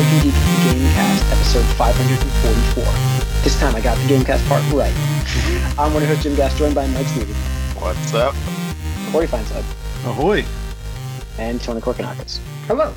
[0.00, 2.84] Welcome to Gamecast, episode 544.
[3.44, 4.94] This time I got the Gamecast part right.
[5.78, 7.36] I'm one of your hosts, Jim Gass, joined by Mike Stevens,
[7.78, 8.34] What's up?
[9.12, 9.62] Corey Feinsod,
[10.06, 10.42] Ahoy!
[11.36, 12.38] and Tony Korkanakis.
[12.66, 12.94] Hello.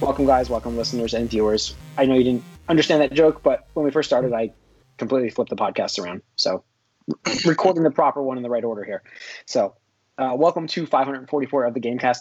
[0.00, 0.48] Welcome, guys.
[0.48, 1.74] Welcome, listeners and viewers.
[1.98, 4.54] I know you didn't understand that joke, but when we first started, I
[4.96, 6.22] completely flipped the podcast around.
[6.36, 6.64] So,
[7.44, 9.02] recording the proper one in the right order here.
[9.44, 9.74] So,
[10.16, 12.20] uh, welcome to 544 of the Gamecast.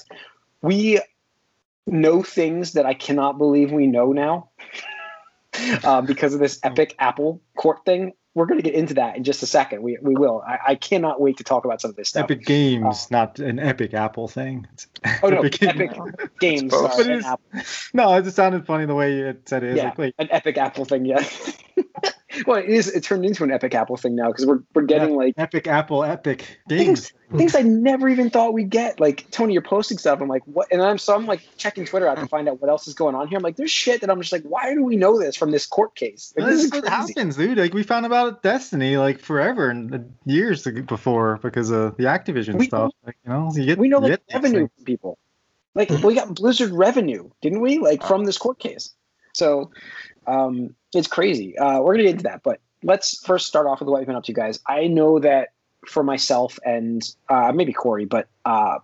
[0.62, 1.00] We
[1.88, 4.50] know things that I cannot believe we know now
[5.84, 8.14] uh, because of this epic Apple court thing.
[8.36, 9.84] We're going to get into that in just a second.
[9.84, 10.42] We, we will.
[10.48, 12.24] I, I cannot wait to talk about some of this stuff.
[12.24, 14.66] Epic Games, not an Epic Apple thing.
[14.74, 14.88] It's
[15.22, 15.92] oh no, Epic epic
[16.40, 16.72] Games.
[16.72, 16.74] games.
[16.74, 17.62] uh, But it and is- Apple.
[17.94, 19.78] No, it just sounded funny the way you said it.
[19.78, 19.94] Yeah.
[20.00, 21.24] like, an epic Apple thing, yeah.
[22.48, 22.88] well, it is.
[22.88, 26.04] It turned into an epic Apple thing now because we're we're getting like Epic Apple,
[26.04, 29.00] Epic things things I never even thought we'd get.
[29.00, 30.22] Like Tony, you're posting stuff.
[30.22, 30.68] I'm like, what?
[30.72, 33.16] And I'm so I'm like checking Twitter out to find out what else is going
[33.16, 33.38] on here.
[33.38, 35.66] I'm like, there's shit that I'm just like, why do we know this from this
[35.66, 36.34] court case?
[36.36, 37.58] Like, This this is what happens, dude.
[37.58, 42.68] Like we found about Destiny like forever and years before because of the Activision We
[42.68, 42.92] stuff.
[43.06, 45.18] Like, you know, you get We know you like revenue from people.
[45.76, 47.80] Like we got Blizzard revenue, didn't we?
[47.80, 48.94] Like from this court case.
[49.34, 49.72] So
[50.28, 51.58] um, it's crazy.
[51.58, 54.16] Uh, we're gonna get into that, but let's first start off with what you've been
[54.16, 54.60] up to, you guys.
[54.68, 55.50] I know that
[55.88, 58.80] for myself and uh, maybe Corey, but uh,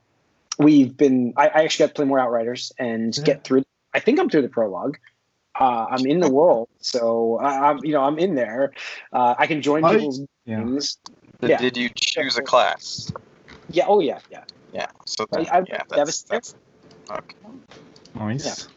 [0.57, 1.33] we've been.
[1.37, 3.23] I, I actually got to play more Outriders and Yeah.
[3.23, 3.63] get through.
[3.93, 4.97] I think I'm through the prologue.
[5.59, 8.71] Uh, I'm in the world, so I, I'm you know I'm in there.
[9.13, 10.59] Uh, I can join Oh, people's Yeah.
[10.59, 10.97] games.
[11.41, 11.57] Did, Yeah.
[11.57, 13.11] did you choose a class?
[13.69, 13.85] Yeah.
[13.87, 14.19] Oh yeah.
[14.29, 14.43] Yeah.
[14.73, 14.87] Yeah.
[15.05, 16.35] So I- that, I'm yeah, that's, devastated.
[16.35, 16.55] that's
[17.11, 17.35] okay.
[18.15, 18.67] Nice.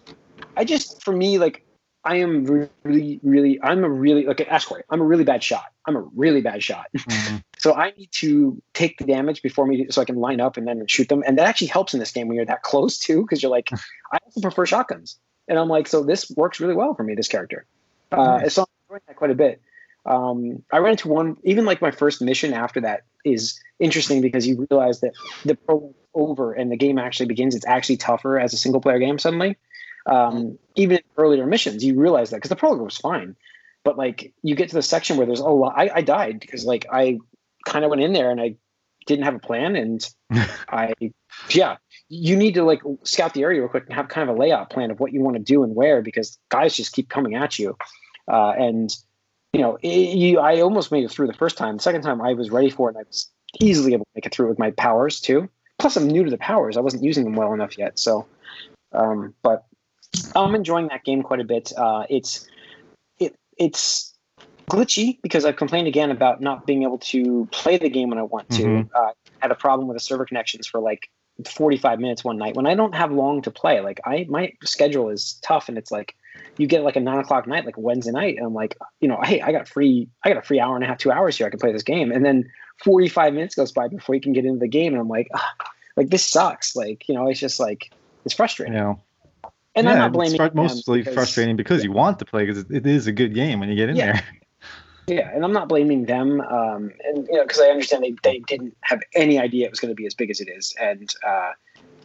[0.57, 1.65] I just, for me, like,
[2.05, 2.45] I am
[2.85, 5.67] really, really, I'm a really, like, ask Corey, I'm a really bad shot.
[5.87, 6.87] I'm a really bad shot.
[6.97, 7.43] Mhm.
[7.59, 10.67] So I need to take the damage before me, so I can line up and
[10.67, 11.23] then shoot them.
[11.25, 13.71] And that actually helps in this game when you're that close too, because you're like,
[14.13, 15.17] I also prefer shotguns.
[15.47, 17.65] And I'm like, so this works really well for me, this character.
[18.11, 18.55] Uh, Nice.
[18.55, 19.61] So I'm enjoying that quite a bit.
[20.05, 24.45] Um, I ran into one, even like my first mission after that is interesting because
[24.45, 25.13] you realize that
[25.45, 27.55] the prologue's over and the game actually begins.
[27.55, 29.57] It's actually tougher as a single player game suddenly.
[30.07, 33.37] Um, even in earlier missions, you realize that because the prologue was fine,
[33.85, 35.75] but like you get to the section where there's a lot.
[35.77, 37.19] I, I died because like I
[37.65, 38.57] kind of went in there and I
[39.07, 40.05] didn't have a plan and
[40.69, 40.95] I,
[41.51, 41.77] yeah,
[42.09, 44.71] you need to like scout the area real quick and have kind of a layout
[44.71, 47.59] plan of what you want to do and where because guys just keep coming at
[47.59, 47.77] you,
[48.29, 48.95] uh, and
[49.53, 50.39] you know it, you.
[50.39, 51.77] I almost made it through the first time.
[51.77, 53.31] The second time I was ready for it and I was
[53.61, 55.49] easily able to make it through with my powers too.
[55.79, 56.77] Plus, I'm new to the powers.
[56.77, 58.27] I wasn't using them well enough yet, so.
[58.93, 59.65] Um, but
[60.35, 61.73] I'm enjoying that game quite a bit.
[61.77, 62.47] Uh, it's
[63.19, 64.15] it it's
[64.71, 68.23] glitchy because I've complained again about not being able to play the game when I
[68.23, 68.63] want to.
[68.63, 68.91] Mhm.
[68.95, 71.11] Uh, had a problem with the server connections for like
[71.47, 73.81] 45 minutes one night when I don't have long to play.
[73.81, 76.15] Like I my schedule is tough and it's like
[76.59, 79.21] you get like a nine o'clock night, like Wednesday night, and I'm like, you know,
[79.23, 81.47] hey, I got free, I got a free hour and a half, two hours here.
[81.47, 82.51] I can play this game, and then
[82.85, 85.55] 45 minutes goes by before you can get into the game, and I'm like, ah,
[85.97, 86.77] like this sucks.
[86.77, 87.91] Like you know, it's just like
[88.25, 88.75] it's frustrating.
[88.75, 89.01] You know,
[89.75, 92.25] And yeah, I'm not it's blaming fr- them mostly because- frustrating because you want to
[92.25, 94.13] play because it, it is a good game when you get in Yeah.
[94.13, 94.25] there.
[95.09, 98.39] Yeah, and I'm not blaming them, um, and you know, because I understand they, they
[98.39, 101.13] didn't have any idea it was going to be as big as it is, and
[101.27, 101.51] uh,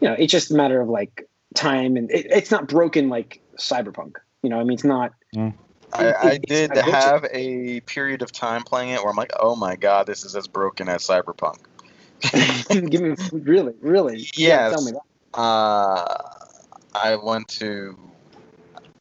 [0.02, 3.40] you know, it's just a matter of like time, and it, it's not broken like
[3.60, 4.16] Cyberpunk.
[4.42, 5.14] You know, I mean, it's not.
[5.38, 5.52] I,
[5.94, 6.92] I did a glitch.
[6.92, 10.36] have a period of time playing it where I'm like, oh my god, this is
[10.36, 11.60] as broken as Cyberpunk.
[12.90, 14.28] give me really, really.
[14.36, 14.74] Yes.
[14.74, 15.40] tell me that.
[15.40, 16.37] Uh,
[17.04, 17.98] I went to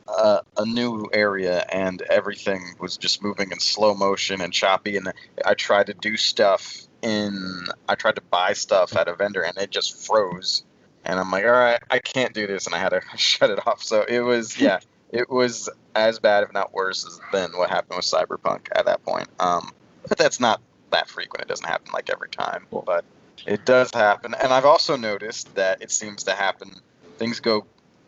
[0.09, 4.97] a, a new area and everything was just moving in slow motion and choppy.
[4.97, 5.12] And
[5.45, 9.57] I tried to do stuff in, I tried to buy stuff at a vendor and
[9.59, 10.65] it just froze.
[11.05, 13.65] And I'm like, all right, I can't do this, and I had to shut it
[13.67, 13.83] off.
[13.83, 14.81] So it was, yeah,
[15.11, 19.28] it was as bad, if not worse, than what happened with Cyberpunk at that point.
[19.39, 19.71] Um,
[20.09, 21.43] but that's not that frequent.
[21.43, 23.05] It doesn't happen like every time, but
[23.47, 24.34] it does happen.
[24.34, 26.72] And I've also noticed that it seems to happen.
[27.19, 27.66] Things go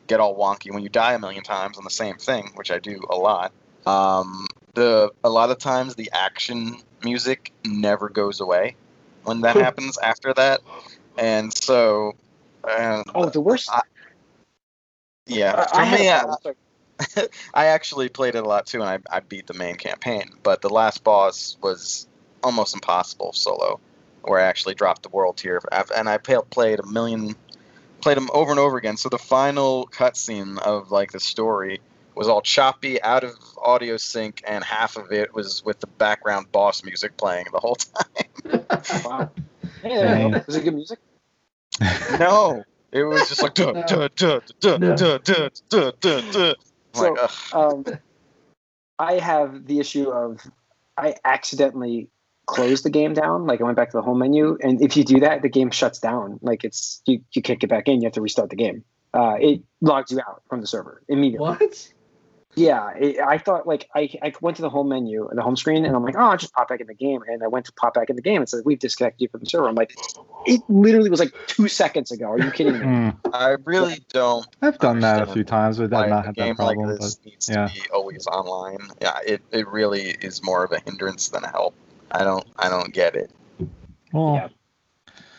[0.09, 2.79] get all wonky when you die a million times on the same thing, which I
[2.79, 3.53] do a lot.
[3.87, 8.75] Um, the a lot of times the action music never goes away
[9.25, 10.61] when that happens after that,
[11.17, 12.15] and so.
[12.69, 13.71] And Oh, the worst.
[15.27, 16.55] yeah, I, I for had me, a I, problem.
[17.55, 20.33] I actually played it a lot too, and I, I beat the main campaign.
[20.43, 22.09] But the last boss was
[22.43, 23.81] almost impossible solo,
[24.23, 25.61] where I actually dropped the world tier.
[25.97, 27.37] And I played a million,
[28.01, 28.97] played them over and over again.
[28.97, 31.81] So the final cutscene of like the story
[32.15, 36.51] was all choppy, out of audio sync, and half of it was with the background
[36.51, 37.77] boss music playing the whole
[38.45, 38.65] time.
[39.05, 39.31] Wow.
[39.83, 40.31] Hey, there you go.
[40.31, 40.45] Dang.
[40.47, 40.99] Was it good music?
[42.19, 46.55] no, it was just like duh, duh, duh, duh, duh, duh, duh, duh, duh, duh.
[46.95, 47.85] So, like, um,
[48.99, 50.41] I have the issue of
[50.97, 52.09] I accidentally
[52.49, 53.47] closed the game down.
[53.47, 55.71] Like I went back to the home menu, and if you do that, the game
[55.71, 56.41] shuts down.
[56.43, 58.01] Like it's you, you can't get back in.
[58.01, 58.85] You have to restart the game.
[59.15, 61.47] Uh, it logs you out from the server immediately.
[61.47, 61.93] What?
[62.55, 65.57] Yeah, it, I thought like I, I went to the home menu and the home
[65.57, 67.21] screen, and I'm like, oh, I'll just pop back in the game.
[67.29, 69.41] And I went to pop back in the game, and said we've disconnected you from
[69.41, 69.69] the server.
[69.69, 69.95] I'm like,
[70.47, 72.27] it literally was like two seconds ago.
[72.27, 72.79] Are you kidding me?
[72.89, 73.11] Hmm.
[73.35, 74.47] I really don't.
[74.63, 76.87] I've done that a few times, but why I've not a had game that problem.
[76.87, 77.69] like but this needs yeah.
[77.69, 78.79] to be always online.
[79.03, 81.75] Yeah, it, it really is more of a hindrance than a help.
[82.13, 83.31] I don't I don't get it.
[84.13, 84.49] well, Yeah.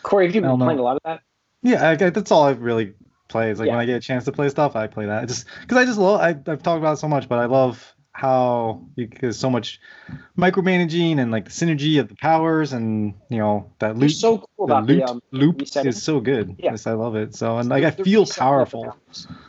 [0.03, 0.65] Corey, have you I don't been know.
[0.65, 1.21] playing a lot of that?
[1.61, 2.93] Yeah, I, I- that's all I really
[3.27, 3.51] play.
[3.51, 3.73] Is like Yeah.
[3.73, 5.27] when I get a chance to play stuff, I play that.
[5.27, 6.19] Just because I just love.
[6.21, 9.79] I, I've talked about it so much, but I love how you, there's so much
[10.37, 14.11] micromanaging and like the synergy of the powers and you know that You're loop.
[14.11, 15.89] so cool the about loop the um, loop resetting.
[15.89, 16.55] is so good.
[16.57, 16.71] Yeah.
[16.71, 17.35] Yes, I love it.
[17.35, 18.95] So and like I feel reset of the powerful.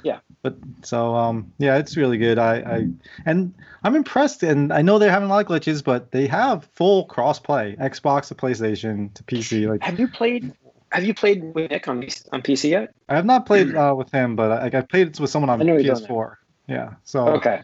[0.05, 0.21] Yeah.
[0.43, 2.39] But so um yeah, it's really good.
[2.39, 2.89] I I
[3.27, 3.55] and
[3.85, 4.43] I'm impressed.
[4.43, 8.29] And I know they're having a lot of glitches, but they have full cross-play, Xbox
[8.29, 9.69] to PlayStation to PC.
[9.69, 10.53] Like Have you played?
[10.93, 12.03] Have you played with Nick on
[12.33, 12.95] on PC yet?
[13.09, 15.61] I have not played uh, with him, but I, I played it with someone on
[15.61, 16.37] I know you're doing PS4.
[16.67, 17.63] Yeah, so Okay.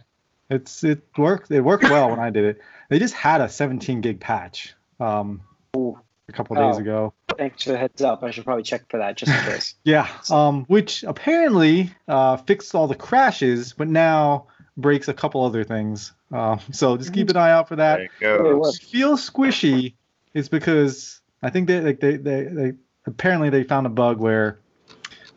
[0.50, 1.50] it's it worked.
[1.50, 2.60] It worked well when I did it.
[2.88, 5.40] They just had a 17 gig patch um
[5.76, 5.98] Ooh.
[6.28, 6.80] A couple days Oh.
[6.80, 7.14] ago.
[7.38, 8.22] Thanks for the heads up.
[8.22, 9.74] I should probably check for that just in case.
[9.84, 14.46] Yeah, um, which apparently uh, fixed all the crashes, but now
[14.76, 16.12] breaks a couple other things.
[16.32, 18.00] Um, so just keep an eye out for that.
[18.20, 18.72] There you go.
[18.72, 19.94] Feel squishy
[20.34, 22.72] is because I think they like they, they they
[23.06, 24.58] apparently they found a bug where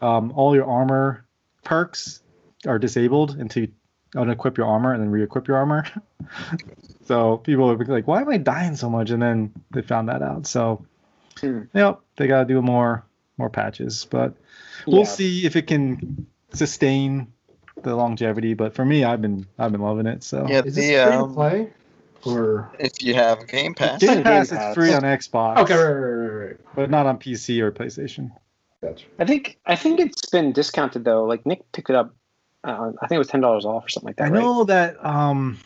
[0.02, 1.26] um, all your armor
[1.64, 2.22] perks
[2.66, 3.72] are disabled until you
[4.16, 5.86] unequip your armor and then re-equip your armor.
[7.10, 10.22] so people are like, "Why am I dying so much?" And then they found that
[10.22, 10.46] out.
[10.46, 10.86] So
[11.42, 11.64] Hmm.
[11.74, 13.04] yep, they gotta do more
[13.40, 14.36] more patches, but
[14.86, 15.06] we'll Yeah.
[15.06, 17.34] see if it can sustain
[17.82, 18.54] the longevity.
[18.54, 20.24] But for me, I've been I've been loving it.
[20.24, 21.74] So Yeah, Is this the free to um, play?
[22.26, 24.70] Or if you have Game Pass, Game Game Pass Pass.
[24.70, 26.58] is free on Xbox, okay, right, right, right, right.
[26.76, 28.30] but not on PC or PlayStation.
[28.84, 29.08] Gotcha.
[29.18, 31.24] I think I think it's been discounted though.
[31.24, 32.14] Like Nick picked it up.
[32.64, 34.28] Uh, I think it was ten dollars off or something like that.
[34.28, 34.44] I right?
[34.44, 35.58] know that um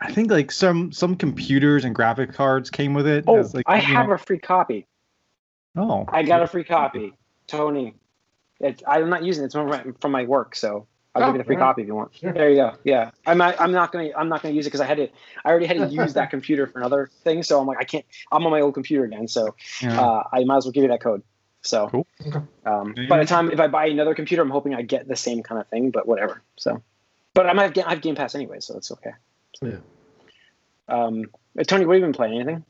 [0.00, 3.24] I think like some some computers and graphic cards came with it.
[3.26, 4.86] Oh, as, like, I have know- a free copy.
[5.76, 7.12] Oh, I got a free copy,
[7.46, 7.94] Tony.
[8.60, 9.46] It, I'm not using it.
[9.46, 11.68] It's from my, from my work, so I'll Oh, give you the free alright.
[11.68, 12.14] copy if you want.
[12.16, 12.32] Sure.
[12.32, 12.72] There you go.
[12.82, 13.60] Yeah, I'm not.
[13.60, 14.10] I'm not gonna.
[14.16, 15.08] I'm not gonna use it because I had to.
[15.44, 17.42] I already had to use that computer for another thing.
[17.42, 18.04] So I'm like, I can't.
[18.32, 19.28] I'm on my old computer again.
[19.28, 20.00] So yeah.
[20.00, 21.22] uh, I might as well give you that code.
[21.62, 22.06] So, Cool.
[22.26, 22.38] Okay.
[22.66, 25.16] um, Yeah, by the time if I buy another computer, I'm hoping I get the
[25.16, 25.90] same kind of thing.
[25.90, 26.40] But whatever.
[26.56, 26.82] So,
[27.34, 29.10] but I might have, Ga- I have Game Pass anyway, so it's okay.
[29.62, 29.78] Yeah.
[30.88, 31.24] Um,
[31.66, 32.34] Tony, what have you been playing?
[32.40, 32.64] Anything?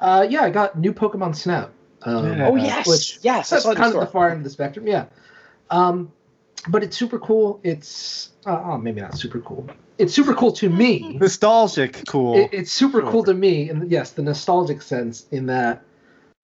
[0.00, 1.72] Uh, yeah, I got new Pokemon Snap.
[2.02, 2.48] Um, Yeah.
[2.48, 3.50] Oh yes, which- yes.
[3.50, 5.06] That's saw it in kind the of the far end of the spectrum, yeah.
[5.70, 6.12] Um,
[6.68, 7.60] but it's super cool.
[7.62, 9.68] It's uh, oh, maybe not super cool.
[9.98, 11.18] It's super cool to me.
[11.20, 12.36] nostalgic, cool.
[12.36, 15.82] It, it's super cool to me, and yes, the nostalgic sense in that.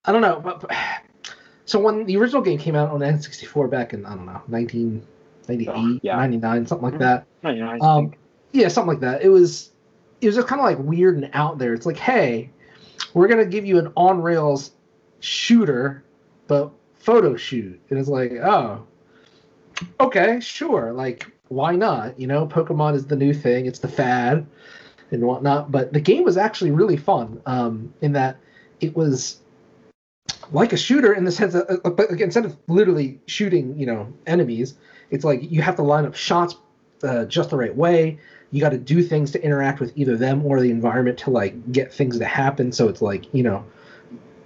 [0.04, 0.70] I don't know, but, but-
[1.64, 5.68] so when the original game came out on N64 back in I don't know 1998,
[5.68, 6.16] Oh, yeah.
[6.16, 6.98] 99, something like Mhm.
[7.00, 7.26] that.
[7.42, 8.18] No, you know, I Um, think-
[8.56, 9.22] yeah, something like that.
[9.22, 9.70] It was
[10.20, 11.74] it was just kind of like weird and out there.
[11.74, 12.50] It's like, hey,
[13.14, 14.72] we're gonna give you an on rails
[15.20, 16.02] shooter,
[16.46, 18.86] but photo shoot, and it's like, oh,
[20.00, 22.18] okay, sure, like why not?
[22.18, 23.66] You know, Pokemon is the new thing.
[23.66, 24.46] It's the fad
[25.10, 25.70] and whatnot.
[25.70, 28.38] But the game was actually really fun um, in that
[28.80, 29.40] it was
[30.52, 34.12] like a shooter in the sense that, uh, but instead of literally shooting, you know,
[34.26, 34.75] enemies,
[35.10, 36.56] it's like you have to line up shots
[37.02, 38.18] uh, just the right way.
[38.56, 41.72] You got to do things to interact with either them or the environment to like
[41.72, 42.72] get things to happen.
[42.72, 43.64] So it's like you know,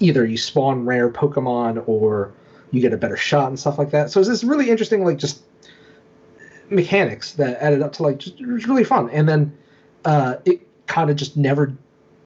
[0.01, 2.33] either you spawn rare Pokemon or
[2.73, 4.11] you get a better shot and stuff like that.
[4.11, 5.43] So it's this really interesting, like just
[6.71, 9.11] mechanics that added up to like just it was really fun.
[9.11, 9.57] And then
[10.05, 11.77] uh, it kind of just never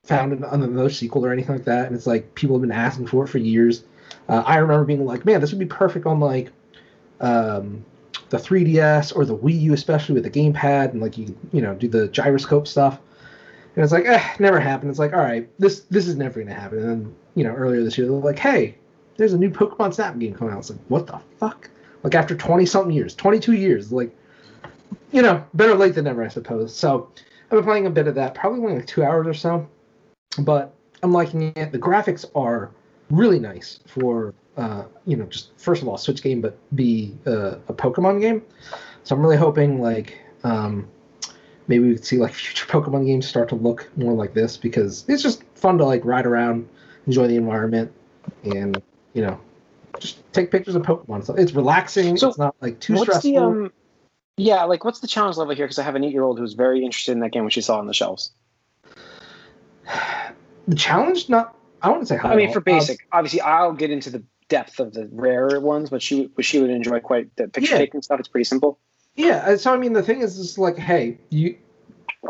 [0.05, 1.87] found an, another sequel or anything like that.
[1.87, 3.85] And it's like people have been asking for it for years.
[4.29, 6.51] Uh, I remember being like, man, this would be perfect on like
[7.21, 7.85] um,
[8.35, 11.75] the 3DS or the Wii U, especially with the gamepad and like you you know
[11.75, 12.99] do the gyroscope stuff.
[13.77, 14.91] And it's like, eh, never happened.
[14.91, 16.79] It's like, all right, this this is never gonna happen.
[16.79, 18.77] And then you know earlier this year they're like, hey,
[19.17, 20.61] there's a new Pokemon Snap game coming out.
[20.61, 21.71] It's like, what the fuck?
[22.03, 24.15] Like after 20 something years, 22 years, like
[25.13, 26.75] you know, better late than never, I suppose.
[26.75, 27.09] So
[27.45, 29.69] I've been playing a bit of that, probably only like two hours or so,
[30.41, 30.75] but
[31.05, 31.71] I'm liking it.
[31.71, 32.73] The graphics are
[33.11, 37.57] really nice for, uh, you know, just first of all, Switch game, but be uh,
[37.69, 38.43] a Pokemon game.
[39.05, 40.89] So I'm really hoping like um,
[41.69, 45.05] maybe we could see like future Pokemon games start to look more like this because
[45.09, 46.69] it's just fun to like ride around,
[47.07, 47.93] enjoy the environment,
[48.45, 48.81] and
[49.13, 49.41] you know,
[49.99, 51.25] just take pictures of Pokemon.
[51.25, 52.17] So it's relaxing.
[52.17, 53.31] So, it's not like too What's stressful.
[53.31, 53.73] the um?
[54.37, 55.65] Yeah, like what's the challenge level here?
[55.65, 57.87] Because I have an eight-year-old who's very interested in that game, which she saw on
[57.87, 58.33] the shelves.
[60.67, 62.33] The challenge, not I wouldn't say high.
[62.33, 66.01] I mean, for basic, obviously, I'll get into the depth of the rarer ones, but
[66.03, 67.79] she but she would enjoy quite the picture Yeah.
[67.79, 68.19] taking stuff.
[68.21, 68.79] It's pretty simple.
[69.17, 71.57] Yeah, so I mean, the thing is, is like, hey, you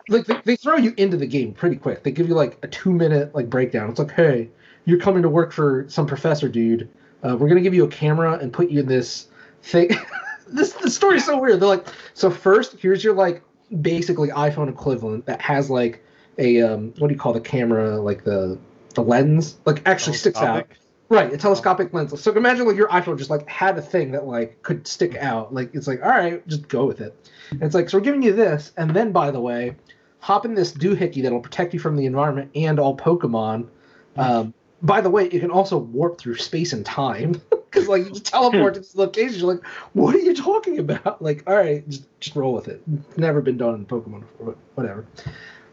[0.08, 2.02] like they, they throw you into the game pretty quick.
[2.02, 3.90] They give you like a two minute like breakdown.
[3.90, 4.50] It's like, hey,
[4.84, 6.88] you're coming to work for some professor dude.
[7.22, 9.28] Uh, we're gonna give you a camera and put you in this
[9.62, 9.90] thing.
[10.48, 11.60] this the story's so weird.
[11.60, 13.42] They're like, so first, here's your like
[13.80, 16.04] basically iPhone equivalent that has like
[16.38, 18.58] a um, what do you call the camera like the
[18.94, 20.66] the lens like actually sticks out.
[21.10, 22.18] Right, a telescopic lens.
[22.20, 25.52] So imagine like your iPhone just like had a thing that like could stick out.
[25.52, 27.14] Like it's like, all right, just go with it.
[27.50, 29.76] And it's like, so we're giving you this, and then by the way,
[30.20, 33.68] hop in this doohickey that'll protect you from the environment and all Pokemon.
[34.16, 38.10] Um, by the way, it can also warp through space and time because like you
[38.10, 39.40] just teleport to this location.
[39.40, 41.20] You're like, what are you talking about?
[41.20, 42.82] Like, all right, just just roll with it.
[43.18, 45.06] Never been done in Pokemon before, but whatever.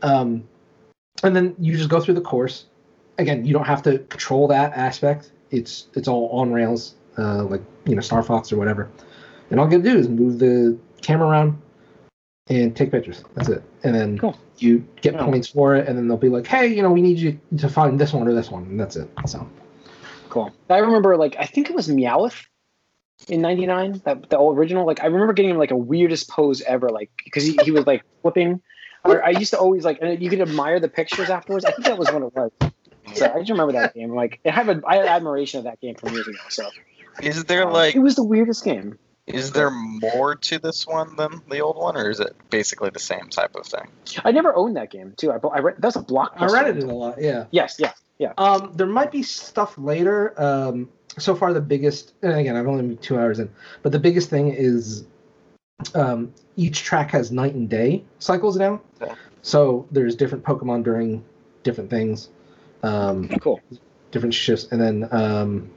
[0.01, 0.43] Um,
[1.23, 2.65] and then you just go through the course
[3.17, 5.31] again, you don't have to control that aspect.
[5.51, 8.89] It's it's all on rails, uh, like you know Star Fox or whatever.
[9.49, 11.61] And all you gotta do is move the camera around
[12.47, 13.23] and take pictures.
[13.35, 13.63] That's it.
[13.83, 14.37] And then Cool.
[14.57, 15.25] you get Yeah.
[15.25, 17.69] points for it, and then they'll be like, hey, you know, we need you to
[17.69, 19.09] find this one or this one, and that's it.
[19.25, 19.45] So
[20.29, 20.51] Cool.
[20.69, 22.45] I remember like I think it was Meowth
[23.27, 24.85] in '99, that the old original.
[24.85, 27.85] Like I remember getting him like a weirdest pose ever, like because he, he was
[27.85, 28.61] like flipping.
[29.03, 31.65] Or I used to always like, and you could admire the pictures afterwards.
[31.65, 32.51] I think that was what it was.
[33.13, 34.13] So I just remember that game.
[34.13, 36.37] Like, I have a, I had admiration of that game from years ago.
[36.49, 36.69] So
[37.21, 38.97] Is there like it was the weirdest game.
[39.27, 42.99] is there more to this one than the old one, or is it basically the
[42.99, 43.87] same type of thing?
[44.23, 45.31] I never owned that game too.
[45.31, 46.41] I, I read that's a blockbuster.
[46.41, 47.21] I read it a lot.
[47.21, 47.45] Yeah.
[47.51, 48.33] Yes, yeah, yeah.
[48.37, 50.39] Um, there might be stuff later.
[50.41, 53.49] Um, so far, the biggest, and again, I've only been two hours in,
[53.81, 55.05] but the biggest thing is
[55.95, 58.81] um, each track has night and day cycles now.
[59.01, 59.15] Yeah.
[59.41, 61.23] So there's different Pokemon during
[61.63, 62.29] different things,
[62.83, 63.61] um, Cool.
[64.11, 65.69] different shifts, and then um,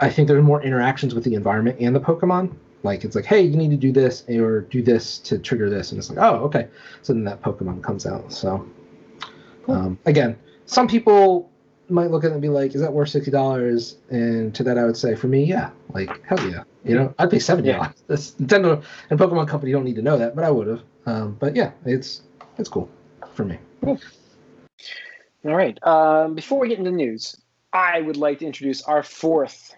[0.00, 2.54] I think there's more interactions with the environment and the Pokemon.
[2.82, 5.92] Like it's like, hey, you need to do this or do this to trigger this,
[5.92, 6.68] and it's like, oh, okay.
[7.02, 8.32] So then that Pokemon comes out.
[8.32, 8.66] So
[9.64, 9.74] Cool.
[9.74, 11.50] um, again, some people
[11.90, 14.78] might look at it and be like, "Is that worth sixty dollars?" And to that,
[14.78, 16.62] I would say, for me, yeah, like hell yeah.
[16.84, 17.94] You know, I'd pay seventy dollars.
[18.06, 20.82] That's Nintendo and Pokemon Company don't need to know that, but I would have.
[21.06, 22.22] Um, but yeah, it's
[22.56, 22.88] it's cool
[23.34, 23.58] for me.
[25.44, 25.78] All right.
[25.86, 27.36] Um, before we get into news,
[27.72, 29.74] I would like to introduce our fourth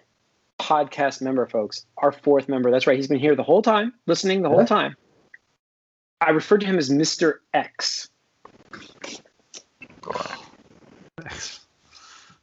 [0.59, 1.85] podcast member, folks.
[1.97, 2.71] Our fourth member.
[2.71, 2.97] That's right.
[2.97, 4.95] He's been here the whole time, listening the whole time.
[6.21, 7.35] I refer to him as Mr.
[7.53, 8.09] X.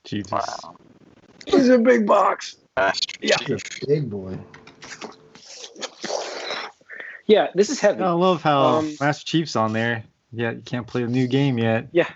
[0.04, 0.30] Jesus.
[0.32, 0.76] Wow.
[1.46, 2.56] He's a big box.
[2.76, 3.36] Master Yeah.
[3.36, 3.62] Chief.
[3.86, 4.38] Big boy.
[7.26, 8.02] Yeah, this is heavy.
[8.02, 10.04] I love how Um, Master Chief's on there.
[10.32, 11.88] Yeah, you can't play a new game yet.
[11.92, 12.08] Yeah.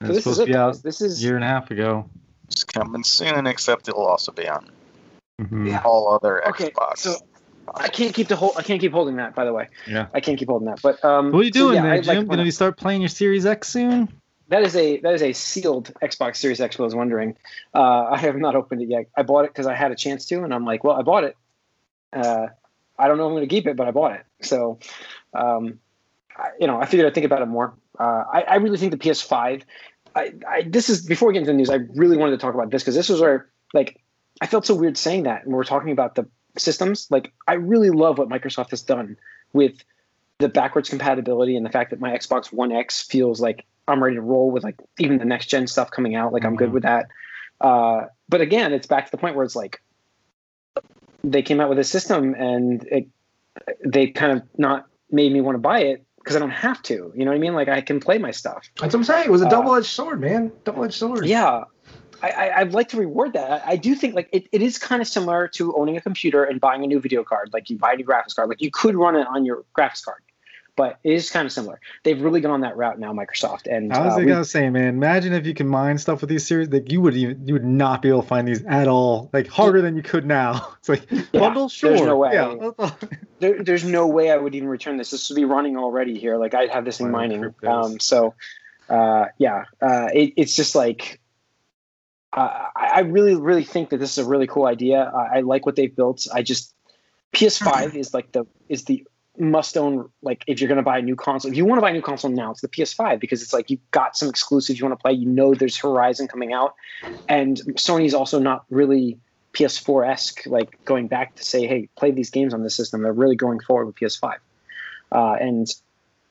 [0.00, 0.46] And So it's this is supposed to it.
[0.46, 2.08] be out This a year and a half ago.
[2.48, 4.70] It's coming soon, except it'll also be on
[5.40, 5.68] Mhm.
[5.68, 5.82] Yeah.
[5.84, 6.98] all other Okay, Xbox.
[6.98, 7.16] so
[7.74, 8.52] I can't keep the whole.
[8.56, 9.34] I can't keep holding that.
[9.34, 10.06] By the way, Yeah.
[10.12, 10.80] I can't keep holding that.
[10.82, 13.00] But um, What are you so, doing yeah, there, I'd like Gonna you start playing
[13.00, 14.08] your Series X soon?
[14.48, 16.78] That is a that is a sealed Xbox Series X.
[16.78, 17.36] I was wondering.
[17.74, 19.06] Uh, I have not opened it yet.
[19.16, 21.24] I bought it because I had a chance to, and I'm like, well, I bought
[21.24, 21.36] it.
[22.12, 22.48] Uh,
[22.98, 24.24] I don't know if I'm going to keep it, but I bought it.
[24.42, 24.78] So,
[25.32, 25.83] um, I,
[26.60, 27.74] you know, I figured I'd think about it more.
[27.98, 29.62] Uh, I, I really think the PS5.
[30.16, 31.70] I, I this is before we get into the news.
[31.70, 34.00] I really wanted to talk about this because this was where like
[34.40, 36.26] I felt so weird saying that when we're talking about the
[36.56, 37.06] systems.
[37.10, 39.16] Like I really love what Microsoft has done
[39.52, 39.74] with
[40.38, 44.16] the backwards compatibility and the fact that my Xbox One X feels like I'm ready
[44.16, 46.32] to roll with like even the next gen stuff coming out.
[46.32, 46.74] Like I'm good Mhm.
[46.74, 47.06] with that.
[47.60, 49.80] Uh, but again, it's back to the point where it's like
[51.22, 53.06] they came out with a system and it,
[53.84, 57.12] they kind of not made me want to buy it because I don't have to.
[57.14, 57.54] You know what I mean?
[57.54, 58.66] Like I can play my stuff.
[58.80, 59.26] That's what I'm saying.
[59.26, 60.50] It was a Uh, double-edged sword, man.
[60.64, 61.26] Double-edged sword.
[61.26, 61.64] Yeah.
[62.22, 63.50] I, I, I'd like to reward that.
[63.50, 66.42] I, I do think like it, it is kind of similar to owning a computer
[66.44, 67.50] and buying a new video card.
[67.52, 68.48] Like you buy a new graphics card.
[68.48, 70.22] Like you could run it on your graphics card,
[70.76, 71.80] but it is kind of similar.
[72.02, 73.66] They've really gone on that route now, Microsoft.
[73.66, 76.30] And I was uh, we- gonna say, man, imagine if you can mine stuff with
[76.30, 76.68] these series.
[76.68, 79.30] Like you would even you would not be able to find these at all.
[79.32, 80.68] Like harder than you could now.
[80.84, 81.90] It's like bundle, sure.
[81.90, 82.34] there's no way.
[82.34, 82.90] Yeah.
[83.40, 85.10] there, there's no way I would even return this.
[85.10, 86.36] This would be running already here.
[86.36, 87.54] Like I'd have this in mining.
[87.66, 88.34] Um, so,
[88.90, 91.20] uh, yeah, uh, it, it's just like
[92.34, 95.02] uh, I, I really, really think that this is a really cool idea.
[95.02, 96.26] I, I like what they've built.
[96.34, 96.74] I just
[97.32, 99.06] PS5 is like the is the
[99.38, 100.08] must own.
[100.22, 101.92] Like if you're going to buy a new console, if you want to buy a
[101.92, 104.98] new console now, it's the PS5 because it's like you've got some exclusives you want
[104.98, 105.12] to play.
[105.12, 106.74] You know, there's Horizon coming out,
[107.28, 109.18] and Sony's also not really
[109.54, 113.02] PS4 esque, like going back to say, hey, play these games on this system.
[113.02, 114.34] They're really going forward with PS5.
[115.12, 115.68] uh, and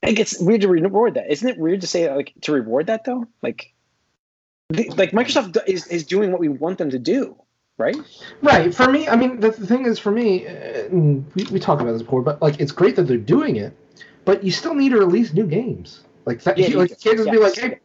[0.02, 1.30] it gets weird to reward that.
[1.30, 3.26] Isn't it weird to say like to reward that though?
[3.42, 3.72] Like,
[4.70, 7.36] like Microsoft is is doing what we want them to do,
[7.78, 7.96] right?
[8.42, 8.74] Right.
[8.74, 11.80] For me, I mean, the, the thing is, for me, uh, and we, we talked
[11.82, 13.76] about this before, but like, it's great that they're doing it,
[14.24, 16.04] but you still need to release new games.
[16.24, 17.80] Like, that, Yeah, you like you can't just be like, hey,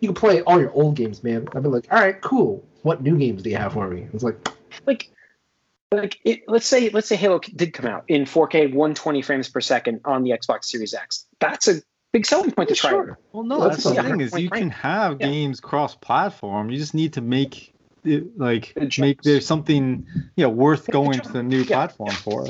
[0.00, 1.48] you can play all your old games, man.
[1.54, 2.64] I'd be like, all right, cool.
[2.82, 4.06] What new games do you have for me?
[4.12, 4.36] It's like,
[4.86, 5.10] Like,
[5.90, 9.60] like it, let's say let's say Halo did come out in 4K 120 frames per
[9.60, 11.26] second on the Xbox Series X.
[11.40, 11.80] That's a
[12.12, 12.90] big selling point to try.
[12.90, 13.18] sure.
[13.32, 14.12] Well, no, That's that's, the fine.
[14.12, 15.28] thing is you can have Yeah.
[15.28, 16.70] games cross-platform.
[16.70, 17.73] You just need to make
[18.04, 20.06] it like Good make there's something
[20.36, 21.76] you know worth going to the new Yeah.
[21.76, 22.46] platform for.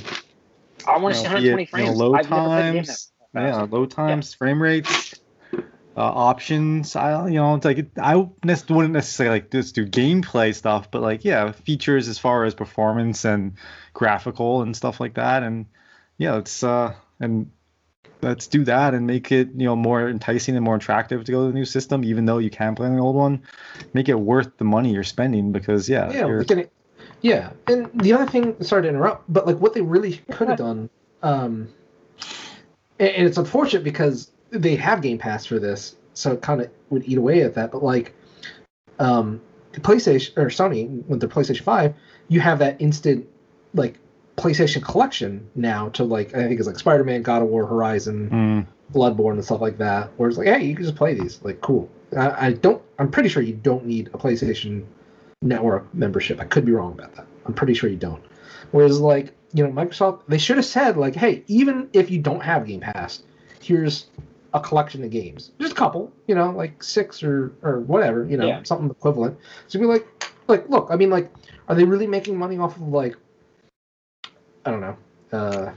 [0.86, 2.00] I want to You see know, be it, 120 you know, frames.
[2.00, 5.14] low I've never played a game times, that yeah, low times, frame rates,
[5.96, 6.96] uh, options.
[6.96, 10.90] I you know it's like it, I wouldn't wouldn't necessarily like just do gameplay stuff,
[10.90, 13.54] but like yeah, features as far as performance and
[13.92, 15.66] graphical and stuff like that, and
[16.18, 17.50] yeah, it's uh and
[18.24, 21.42] let's do that and make it you know more enticing and more attractive to go
[21.42, 23.42] to the new system, even though you can play on the old one.
[23.92, 26.68] Make it worth the money you're spending because yeah, yeah, you're, we can,
[27.20, 27.52] yeah.
[27.66, 30.90] And the other thing, sorry to interrupt, but like, what they really could have done,
[31.22, 31.68] um,
[32.98, 37.04] and, it's unfortunate because they have Game Pass for this, so it kind of would
[37.08, 37.72] eat away at that.
[37.72, 38.14] But like,
[38.98, 39.40] um,
[39.72, 41.94] the PlayStation or Sony with their PlayStation Five,
[42.28, 43.26] you have that instant
[43.72, 43.98] like
[44.36, 48.30] PlayStation collection now to like I think it's like Spider Man, God of War, Horizon,
[48.30, 50.10] Mm, Bloodborne, and stuff like that.
[50.16, 51.88] Where it's like, hey, you can just play these, like cool.
[52.16, 52.82] I, I don't.
[52.98, 54.84] I'm pretty sure you don't need a PlayStation
[55.42, 56.40] Network membership.
[56.40, 57.26] I could be wrong about that.
[57.46, 58.22] I'm pretty sure you don't.
[58.70, 62.40] Whereas like you know Microsoft, they should have said like, hey, even if you don't
[62.42, 63.22] have Game Pass,
[63.60, 64.06] here's
[64.52, 68.36] a collection of games, just a couple, you know, like six or or whatever, you
[68.36, 68.62] know, Yeah.
[68.62, 69.36] something equivalent.
[69.66, 70.06] So be like,
[70.46, 71.30] like, look, I mean, like,
[71.68, 73.16] are they really making money off of like,
[74.64, 74.96] I don't know,
[75.32, 75.72] uh,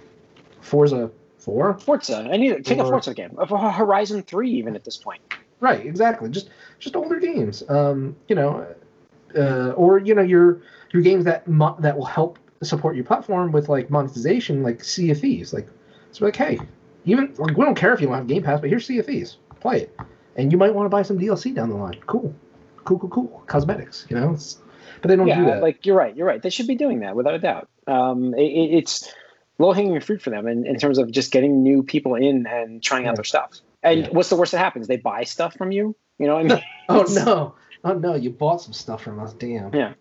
[0.62, 1.78] Forza Four?
[1.80, 2.28] Forza.
[2.32, 3.32] I need to take a Or- Forza game.
[3.38, 5.22] Of Horizon 3 even at this point.
[5.60, 6.30] Right, exactly.
[6.30, 7.64] Just just older games.
[7.70, 8.66] Um, you know,
[9.36, 13.52] uh, or you know your your games that mo- that will help support your platform
[13.52, 15.54] with like monetization, like Sea of Thieves.
[15.54, 15.68] Like
[16.10, 16.60] it's like, hey,
[17.06, 19.06] even like we don't care if you don't have Game Pass, but here's Sea of
[19.08, 19.96] Thieves, play it,
[20.36, 22.00] and you might want to buy some DLC down the line.
[22.06, 22.34] Cool,
[22.86, 23.44] cool, cool, cool.
[23.48, 24.34] Cosmetics, you know.
[24.34, 24.60] It's,
[25.02, 25.62] but they don't do that.
[25.62, 26.16] like you're right.
[26.16, 26.42] You're right.
[26.42, 27.70] They should be doing that without a doubt.
[27.88, 29.14] Um, it, it- it's
[29.60, 32.82] low hanging fruit for them in, in terms of just getting new people in and
[32.84, 33.60] trying out their stuff.
[33.84, 34.08] And Yeah.
[34.12, 34.88] what's the worst that happens?
[34.88, 35.96] They buy stuff from you.
[36.20, 36.64] You know what I mean?
[36.90, 39.34] oh no, oh no, you bought some stuff from us.
[39.34, 39.74] Damn.
[39.74, 39.94] Yeah.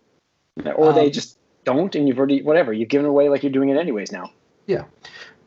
[0.75, 2.71] or they Um, just don't, and you've already whatever.
[2.73, 4.31] You've given away like you're doing it anyways now.
[4.67, 4.83] Yeah.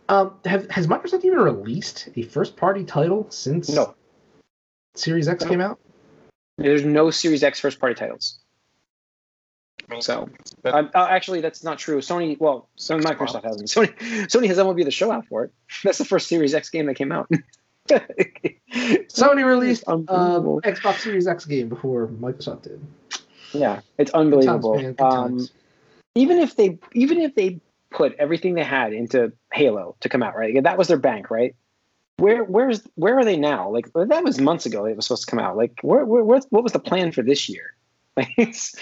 [0.09, 3.95] Um, have, has Microsoft even released a first party title since No,
[4.97, 5.51] Series X No.
[5.51, 5.79] came out?
[6.59, 8.39] there's no Series X first party titles.
[10.01, 10.29] So
[10.63, 11.99] But- uh, actually, that's not true.
[11.99, 13.69] Sony, well, Sony, Microsoft hasn't.
[13.69, 15.53] Sony, Sony has MLB The Show out for it.
[15.85, 17.29] That's the first Series X game that came out.
[17.89, 20.07] Sony released It's um.
[20.07, 22.81] Xbox Series X game before Microsoft did.
[23.53, 25.05] yeah, it's Good times, unbelievable.
[25.05, 25.49] Um,
[26.15, 30.37] even if they, even if they put everything they had into Halo to come out,
[30.37, 30.63] right?
[30.63, 31.55] That was their bank, right?
[32.19, 33.71] Where, where's, where are they now?
[33.71, 34.85] Like that was months ago.
[34.85, 35.57] It was supposed to come out.
[35.57, 37.75] Like, where, where, where what was the plan for this year?
[38.17, 38.75] Like, it's,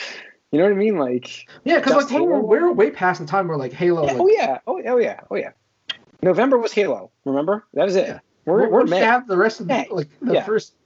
[0.52, 0.98] you know what I mean?
[0.98, 2.40] Like, Yeah, because like we're, Halo?
[2.40, 4.06] we're way past the time where like Halo.
[4.06, 5.50] Yeah, like, oh yeah, oh, oh yeah, oh yeah.
[6.22, 7.10] November was Halo.
[7.24, 8.06] Remember that was it.
[8.08, 8.18] Yeah.
[8.44, 9.00] We're we're, we're, we're May.
[9.00, 10.44] have the rest of the, like the yeah.
[10.44, 10.74] first.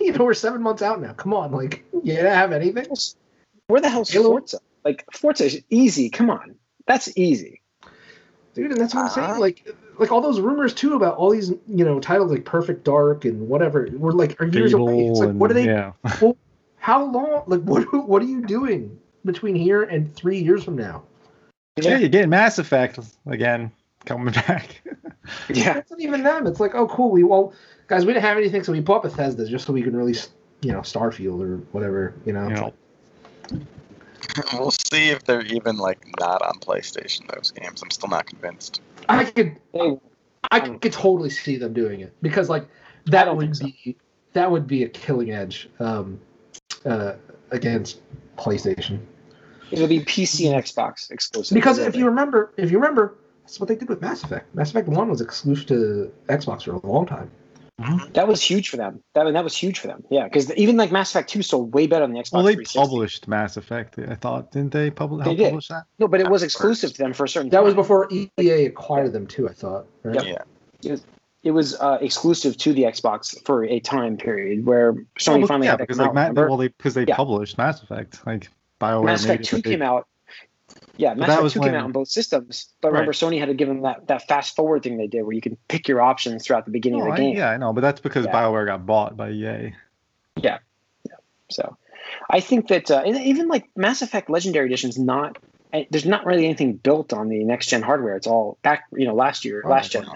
[0.00, 1.12] You know, we're seven months out now.
[1.14, 2.86] Come on, like you didn't have anything.
[3.68, 4.28] Where the hell's Halo?
[4.28, 4.58] Forza?
[4.84, 6.08] Like Forza is easy.
[6.10, 6.54] Come on,
[6.86, 7.62] that's easy.
[8.54, 9.40] dude and that's what i'm saying Uh-huh.
[9.40, 9.66] like
[9.98, 13.48] like all those rumors too about all these you know titles like perfect dark and
[13.48, 16.12] whatever were like are years away it's like what are they and- Yeah.
[16.20, 16.36] well,
[16.86, 21.02] how long like what what are you doing between here and three years from now?
[21.74, 23.72] Yeah, you're getting Mass Effect again
[24.04, 24.80] coming back.
[25.48, 26.46] Yeah, it's not even them.
[26.46, 27.52] It's like oh cool we well
[27.88, 30.28] guys we didn't have anything so we bought bethesda just so we can release
[30.60, 32.72] you know starfield or whatever you know, you know,
[34.52, 37.26] We'll see if they're even like not on PlayStation.
[37.34, 38.80] Those games, I'm still not convinced.
[39.08, 39.58] i could
[40.52, 42.68] i could totally see them doing it because like
[43.06, 43.96] that would think be
[44.34, 45.68] that would be a killing edge.
[45.80, 46.20] Um
[46.86, 47.16] uh
[47.50, 48.00] against
[48.36, 49.00] playstation
[49.70, 51.54] it'll be PC and Xbox exclusive.
[51.54, 54.54] Because if you remember, if you remember, that's what they did with Mass Effect.
[54.54, 57.30] Mass Effect One was exclusive to Xbox for a long time.
[58.14, 59.02] that was huge for them.
[59.14, 60.02] That that was huge for them.
[60.10, 62.32] Yeah, because even like Mass Effect Two sold way better on the Xbox.
[62.32, 63.98] well, they published Mass Effect.
[63.98, 65.26] I thought, didn't they publish?
[65.26, 65.48] They did.
[65.48, 65.84] publish that?
[65.98, 67.50] No, but it was exclusive to them for a certain.
[67.50, 69.48] That was before EA acquired them too.
[69.48, 69.86] I thought.
[70.02, 70.24] Right?
[70.24, 70.48] Yep.
[70.80, 70.96] Yeah.
[71.46, 75.66] It was uh, exclusive to the Xbox for a time period where Sony Well, finally
[75.66, 77.14] yeah, had because like out, well, they because they Yeah.
[77.14, 78.26] published Mass Effect.
[78.26, 78.48] Like
[78.80, 80.08] BioWare Mass made Effect Two they- came out.
[80.96, 82.72] Yeah, But Mass Effect was 2 came out on both systems.
[82.80, 85.34] But remember, Sony had to give them that, that fast forward thing they did where
[85.34, 87.36] you can pick your options throughout the beginning of the game.
[87.36, 88.32] yeah, I know, but that's because Yeah.
[88.32, 89.72] BioWare got bought by EA.
[90.42, 90.58] Yeah,
[91.04, 91.14] yeah.
[91.48, 91.76] So
[92.28, 95.38] I think that uh, even like Mass Effect Legendary Edition's not,
[95.72, 98.16] eh, there's not really anything built on the next gen hardware.
[98.16, 100.06] It's all back, you know, last year, Oh, last gen.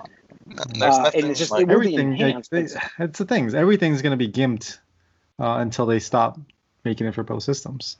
[0.50, 2.66] There's Uh, nothing and it's just- like it Everything, like, enhanced, they,
[2.98, 3.54] it's the things.
[3.54, 4.78] Everything's gonna be gimped
[5.38, 6.38] uh, until they stop
[6.84, 7.96] making it for both systems.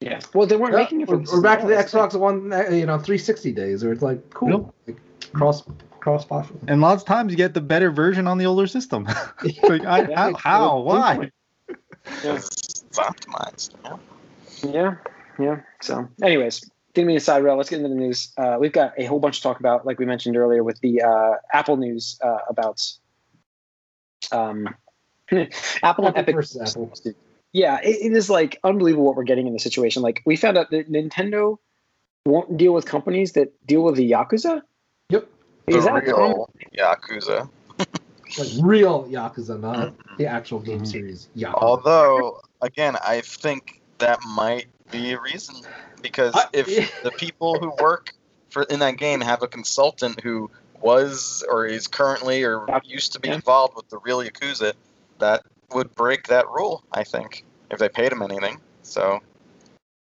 [0.00, 0.20] Yeah.
[0.34, 2.14] Well, they weren't Yeah, making it for we're, we're back to the That's the Xbox
[2.18, 4.98] One, uh, you know, 360 days, where it's like cool, like,
[5.32, 5.62] cross
[6.00, 6.60] cross platform.
[6.68, 9.06] And lots of times you get the better version on the older system.
[9.68, 10.34] Like, I, Yeah, how?
[10.34, 10.78] how?
[10.80, 11.30] Why?
[11.68, 12.34] Yeah.
[12.36, 13.70] it's, it's optimized.
[13.84, 13.96] Yeah.
[14.62, 14.94] Yeah,
[15.38, 15.60] yeah.
[15.82, 17.56] So, anyways, didn't mean to side rail.
[17.56, 18.32] Let's get into the news.
[18.36, 21.02] Uh, we've got a whole bunch to talk about, like we mentioned earlier, with the
[21.02, 22.82] uh, Apple news uh, about
[24.32, 24.66] um,
[25.82, 26.90] Apple and Epic versus Apple.
[27.52, 30.02] Yeah, it, it is like unbelievable what we're getting in the situation.
[30.02, 31.58] Like we found out that Nintendo
[32.24, 34.62] won't deal with companies that deal with the yakuza.
[35.10, 35.28] Yep.
[35.66, 37.48] Is the that real Yakuza.
[38.38, 40.16] Like real Yakuza, not Mm-hmm.
[40.18, 41.54] the actual game series Yakuza.
[41.54, 45.54] Although, again, I think that might be a reason
[46.06, 48.14] because I- if the people who work
[48.50, 53.20] for in that game have a consultant who was or is currently or used to
[53.20, 54.72] be involved with the real Yakuza,
[55.18, 55.42] that
[55.72, 56.84] would break that rule.
[56.92, 58.60] I think if they paid him anything.
[58.82, 59.20] So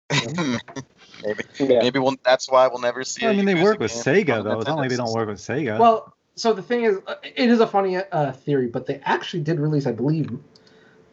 [0.11, 1.81] maybe Yeah.
[1.81, 3.25] maybe we'll, that's why we'll never see.
[3.25, 4.59] I a mean, they work with Sega though.
[4.59, 5.79] It's not like they don't work with Sega.
[5.79, 9.59] Well, so the thing is, it is a funny uh, theory, but they actually did
[9.59, 10.37] release, I believe,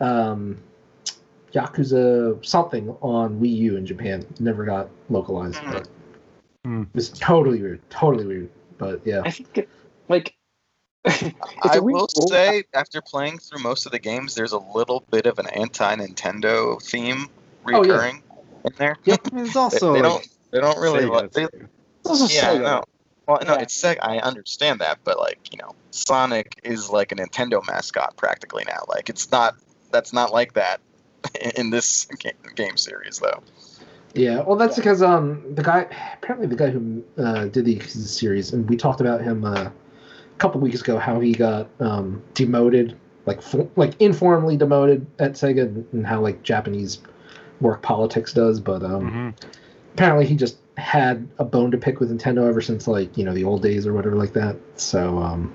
[0.00, 0.60] um,
[1.52, 4.24] Yakuza something on Wii U in Japan.
[4.40, 5.60] Never got localized.
[5.70, 5.88] But
[6.64, 6.82] Hmm.
[6.94, 7.80] It's totally weird.
[7.90, 8.50] Totally weird.
[8.76, 9.22] But yeah.
[9.24, 9.68] I think it,
[10.08, 10.34] like
[11.04, 11.22] it's
[11.62, 12.28] I a weird will rule.
[12.28, 16.82] say, after playing through most of the games, there's a little bit of an anti-Nintendo
[16.82, 17.28] theme
[17.68, 17.92] Oh, yeah.
[17.92, 18.22] recurring
[18.64, 18.96] in there.
[19.06, 20.28] it's also they like don't.
[20.50, 21.04] They don't really.
[21.04, 21.44] Like, they.
[21.44, 21.60] It's
[22.04, 22.62] also yeah, I Sega.
[22.62, 22.84] know.
[23.28, 23.60] Well, no, Yeah.
[23.62, 23.98] it's Sega.
[24.02, 28.80] I understand that, but like you know, Sonic is like a Nintendo mascot practically now.
[28.88, 29.54] Like it's not.
[29.92, 30.80] That's not like that
[31.56, 33.42] in this game, game series, though.
[34.14, 38.06] Yeah, well, that's because um the guy apparently the guy who uh, did the Yakuza
[38.06, 39.72] series, and we talked about him uh, a
[40.38, 45.62] couple weeks ago how he got um, demoted, like for, like informally demoted at Sega,
[45.62, 46.98] and- and how like Japanese
[47.60, 48.58] work politics does.
[48.58, 49.48] But um, Mhm.
[49.94, 53.34] apparently he just had a bone to pick with Nintendo ever since like you know
[53.34, 54.56] the old days or whatever like that.
[54.76, 55.52] So um,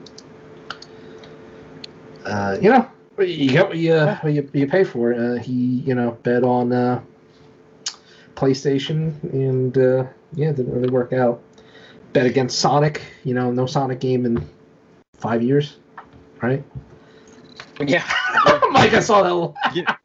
[2.26, 2.88] uh, you know
[3.30, 5.14] you get what you what you, you pay for.
[5.14, 7.02] Uh, he you know bet on uh,
[8.36, 11.42] PlayStation and uh, yeah, it didn't really work out.
[12.14, 13.02] Bet against Sonic.
[13.24, 14.48] You know, no Sonic game in
[15.16, 15.78] five years,
[16.42, 16.64] right?
[17.80, 18.04] Yeah.
[18.72, 19.36] Mike, I saw that.
[19.36, 19.54] One.
[19.74, 19.98] You get,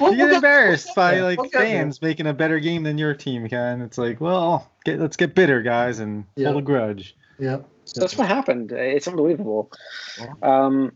[0.00, 2.82] We'll- you we'll get get- embarrassed we'll by like We'll fans making a better game
[2.84, 3.82] than your team can.
[3.82, 6.48] It's like, well, get, let's get bitter, guys, and Yeah.
[6.52, 7.14] hold a grudge.
[7.38, 7.58] Yeah.
[7.84, 8.72] So that's what happened.
[8.72, 9.70] It's unbelievable.
[10.18, 10.32] Yeah.
[10.42, 10.92] Um,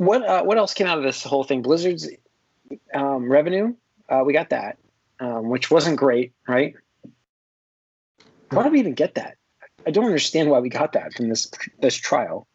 [0.00, 1.60] what uh, what else came out of this whole thing?
[1.60, 2.08] Blizzard's
[2.94, 3.74] um, revenue.
[4.08, 4.78] Uh, we got that,
[5.20, 6.74] um, which wasn't great, right?
[8.48, 9.36] Why did we even get that?
[9.86, 12.46] I don't understand why we got that from this this trial.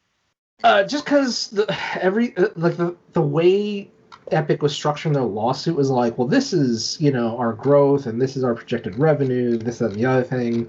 [0.63, 1.67] Uh, just because the
[2.01, 3.91] every uh, like the the way
[4.31, 8.19] Epic was structuring their lawsuit was like, well, this is you know our growth and
[8.19, 10.67] this is our projected revenue, this and the other thing,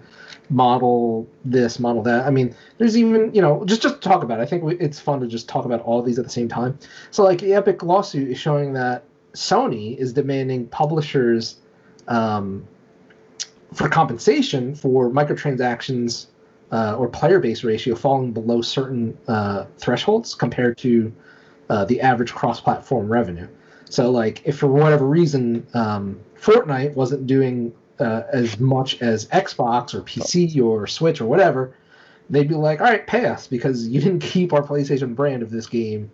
[0.49, 2.27] model this, model that.
[2.27, 4.41] I mean, there's even you know just just talk about.
[4.41, 4.43] It.
[4.43, 6.79] I think we, it's fun to just talk about all these at the same time.
[7.11, 9.05] So like the Epic lawsuit is showing that
[9.35, 11.57] Sony is demanding publishers
[12.09, 12.67] um,
[13.73, 16.27] for compensation for microtransactions
[16.73, 21.13] uh, or player base ratio falling below certain uh, thresholds compared to
[21.69, 23.49] uh, the average cross platform revenue.
[23.89, 29.95] So, like, if for whatever reason um, Fortnite wasn't doing uh, as much as Xbox
[29.95, 31.75] or PC or Switch or whatever,
[32.31, 35.51] they'd be like, all right, pay us because you didn't keep our PlayStation brand of
[35.51, 36.11] this game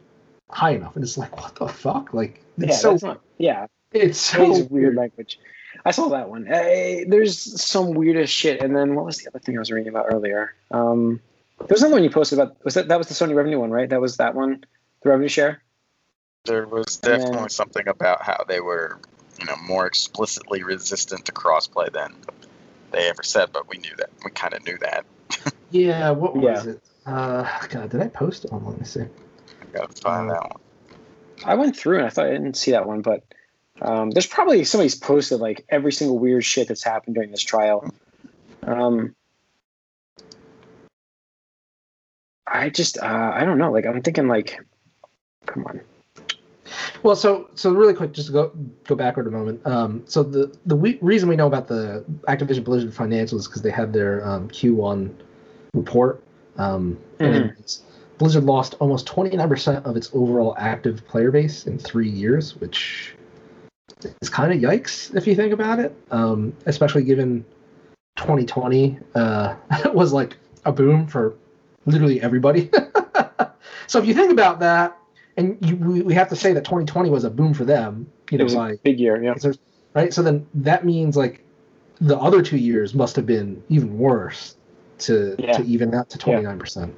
[0.50, 0.94] high enough.
[0.96, 2.12] And it's like, what the fuck?
[2.12, 3.20] Like, it's yeah, so not.
[3.38, 5.38] Yeah, it's so it's weird language.
[5.84, 6.46] I saw that one.
[6.46, 8.60] Uh, there's some weirdest shit.
[8.62, 10.54] And then what was the other thing I was reading about earlier?
[10.70, 11.20] Um,
[11.58, 12.62] there was another one you posted about.
[12.64, 13.88] Was that that was the Sony revenue one, right?
[13.88, 14.64] That was that one,
[15.02, 15.62] the revenue share.
[16.44, 18.98] There was And then- definitely something about how they were,
[19.42, 22.14] you know, more explicitly resistant to crossplay than
[22.92, 24.10] they ever said, but we knew that.
[24.24, 25.04] We kind of knew that.
[25.70, 26.72] Yeah, what was Yeah.
[26.72, 26.82] it?
[27.04, 28.64] Uh, God, did I post it on?
[28.64, 29.00] Let me see.
[29.00, 30.60] I Got to find that one.
[31.44, 33.24] I went through and I thought I didn't see that one, but
[33.80, 37.92] um, there's probably somebody's posted like every single weird shit that's happened during this trial.
[38.62, 39.16] Um,
[42.46, 43.72] I just uh, I don't know.
[43.72, 44.60] Like I'm thinking like,
[45.46, 45.80] come on.
[47.02, 48.52] Well, so so really quick, just to go
[48.86, 49.64] go backward a moment.
[49.66, 53.62] Um, so the the we, reason we know about the Activision Blizzard financials is because
[53.62, 55.12] they had their um, Q1
[55.74, 56.22] report,
[56.56, 57.58] um, and Mhm.
[57.58, 57.82] it's,
[58.18, 63.16] Blizzard lost almost 29% of its overall active player base in three years, which
[64.20, 65.96] is kind of yikes if you think about it.
[66.10, 67.44] Um, especially given
[68.16, 69.54] 2020 uh,
[69.94, 71.34] was like a boom for
[71.86, 72.70] literally everybody.
[73.86, 74.96] so if you think about that,
[75.36, 78.36] and you, we, we have to say that 2020 was a boom for them, you
[78.36, 79.22] It know, was a big year.
[79.22, 79.34] Yeah.
[79.94, 80.12] right?
[80.12, 81.44] So then that means like
[82.00, 84.56] the other two years must have been even worse
[85.00, 85.52] to Yeah.
[85.58, 86.94] to even out to 29 percent.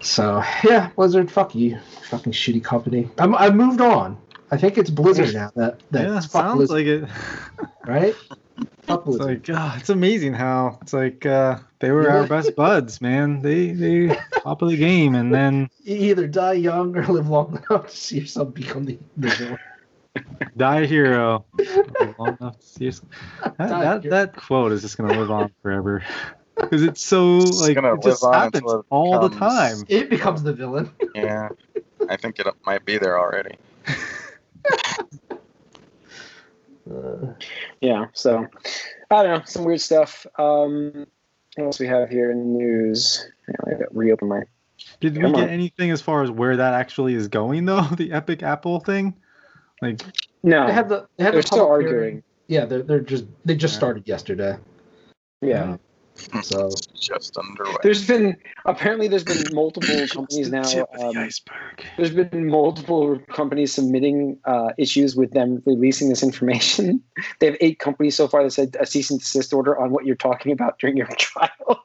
[0.00, 3.08] So yeah, Blizzard, fuck you, fucking shitty company.
[3.18, 4.16] I'm I moved on.
[4.50, 5.50] I think it's Blizzard now.
[5.56, 7.10] That that yeah, sounds Blizzard, like
[7.60, 7.68] it.
[7.86, 8.14] right?
[8.88, 9.48] Fuck It's Blizzard.
[9.48, 13.42] like uh, it's amazing how it's like uh, they were our best buds, man.
[13.42, 14.08] They they
[14.42, 17.96] top of the game, and then you either die young or live long enough to
[17.96, 19.58] see yourself become the, the villain.
[20.56, 21.44] die a hero.
[22.18, 23.10] Long enough to see yourself-
[23.42, 24.16] That, Die that, hero.
[24.16, 26.02] that quote is just gonna live on forever
[26.56, 29.84] because it's so It's like it just happens it all the time.
[29.88, 30.90] It becomes the villain.
[31.14, 31.50] Yeah,
[32.08, 33.56] I think it might be there already.
[36.90, 37.32] Uh,
[37.80, 38.06] Yeah.
[38.12, 38.46] So
[39.10, 39.44] I don't know.
[39.44, 40.26] Some weird stuff.
[40.38, 41.06] Um,
[41.56, 43.26] what else we have here in the news?
[43.48, 44.42] Yeah, I gotta reopen my.
[45.00, 45.48] Did we Come get on.
[45.48, 47.82] anything as far as where that actually is going though?
[47.96, 49.14] The Epic Apple thing,
[49.82, 50.00] like
[50.42, 50.66] No.
[50.66, 51.94] they had the they had they're the still arguing.
[51.94, 52.22] hearing.
[52.46, 53.78] Yeah, they're they're just they just Yeah.
[53.78, 54.56] started yesterday.
[55.42, 55.76] Yeah.
[56.42, 57.76] So just underway.
[57.82, 60.86] There's been apparently there's been multiple companies now.
[60.98, 61.28] Um,
[61.96, 67.02] there's been multiple companies submitting uh, issues with them releasing this information.
[67.40, 70.06] They have eight companies so far that said a cease and desist order on what
[70.06, 71.84] you're talking about during your trial.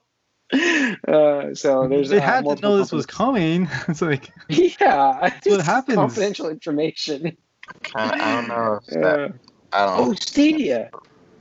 [1.07, 3.67] Uh, so there's they uh, had to multiple know this was coming.
[3.87, 5.95] It's like Yeah, it's happens.
[5.95, 7.35] Confidential information.
[7.95, 8.79] I don't know.
[8.87, 9.33] If Uh, that,
[9.73, 10.09] I don't.
[10.09, 10.91] oh, Stadia.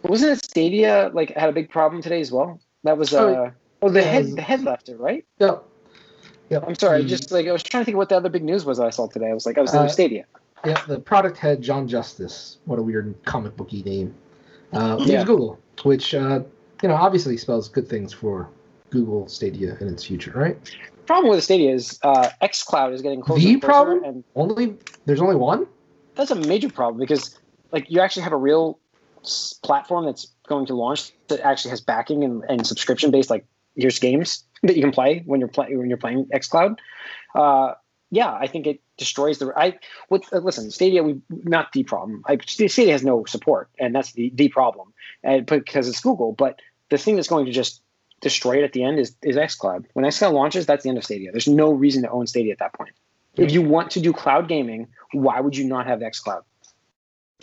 [0.02, 2.60] Wasn't it Stadia like had a big problem today as well?
[2.84, 3.50] That was uh Oh,
[3.82, 5.24] oh the head it the head left it right.
[5.38, 5.64] Yep.
[6.50, 6.64] Yep.
[6.68, 8.64] I'm sorry, The- just like I was trying to think what the other big news
[8.64, 9.30] was I saw today.
[9.30, 10.24] I was like, I was thinking Uh, Stadia.
[10.64, 12.58] yeah, the product head John Justice.
[12.66, 14.14] What a weird comic booky name.
[14.72, 15.24] Uh, leaves Yeah.
[15.24, 16.42] Google, which uh,
[16.82, 18.48] you know obviously spells good things for
[18.90, 20.56] Google Stadia in its future, right?
[21.06, 23.40] problem with Stadia is uh, XCloud is getting closer.
[23.42, 24.04] The closer, problem?
[24.04, 25.66] and Only there's only one.
[26.14, 27.38] that's a major problem because
[27.72, 28.78] like you actually have a real
[29.62, 33.44] platform that's going to launch that actually has backing and, and subscription based like
[33.76, 36.78] here's games that you can play when you're playing when you're playing xcloud
[37.34, 37.72] uh
[38.10, 39.76] yeah i think it destroys the i
[40.10, 42.22] with uh, listen stadia we not the problem.
[42.26, 46.60] I, stadia has no support and that's the the problem and because it's google but
[46.90, 47.82] the thing that's going to just
[48.20, 51.04] destroy it at the end is is xcloud when xcloud launches that's the end of
[51.04, 51.32] stadia.
[51.32, 52.92] There's no reason to own stadia at that point.
[53.36, 56.42] If you want to do cloud gaming why would you not have xcloud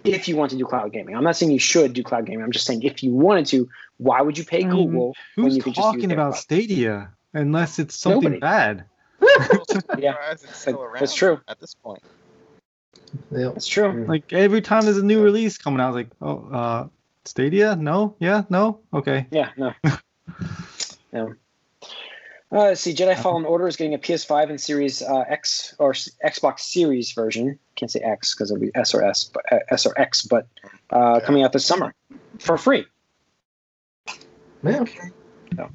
[0.04, 1.16] if you want to do cloud gaming.
[1.16, 2.44] I'm not saying you should do cloud gaming.
[2.44, 5.46] I'm just saying if you wanted to, why would you pay I mean, Google when
[5.48, 6.40] Who's you could just talking about cloud?
[6.42, 8.40] Stadia unless it's something Nobody.
[8.40, 8.86] bad?
[9.98, 11.42] Yeah, Surprised it's still that- around that's true.
[11.48, 12.02] At this point,
[13.32, 13.50] Yeah.
[13.50, 14.06] That's true.
[14.08, 16.88] Like every time there's a new release coming out, like, oh, uh,
[17.26, 17.76] Stadia?
[17.76, 19.28] No, yeah, no, okay.
[19.32, 19.74] Yeah, no.
[21.14, 21.34] no.
[22.52, 25.92] Uh, let's see, Jedi Fallen Order is getting a PS5 and Series uh, X or
[25.92, 27.60] S- Xbox Series version.
[27.80, 30.48] Can't say X because it'll be S or S, but uh, S or X, but
[30.92, 31.26] uh, Yeah.
[31.26, 31.94] coming out this summer
[32.40, 32.86] for free.
[34.64, 34.84] Yeah.
[35.58, 35.68] Yeah.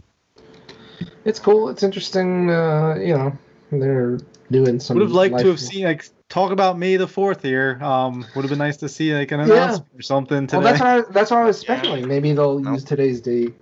[1.25, 1.71] It's cool.
[1.71, 2.51] It's interesting.
[2.51, 3.33] Uh, you know,
[3.73, 4.19] they're
[4.51, 4.99] doing some.
[4.99, 7.79] Would have liked to have life- seen like talk about May the Fourth here.
[7.83, 9.47] Um, would have been nice to see like an Yeah.
[9.47, 10.59] announcement or something today.
[10.63, 11.77] Well, that's what I, that's what I was Yeah.
[11.77, 12.09] speculating.
[12.09, 12.73] Maybe they'll No.
[12.73, 13.55] use today's date.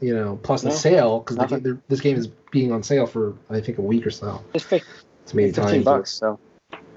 [0.00, 0.74] You know, plus the No.
[0.74, 1.82] sale because Nothing.
[1.88, 4.40] this game is being on sale for I think a week or so.
[4.54, 6.10] It's It's maybe fifteen bucks.
[6.12, 6.38] So,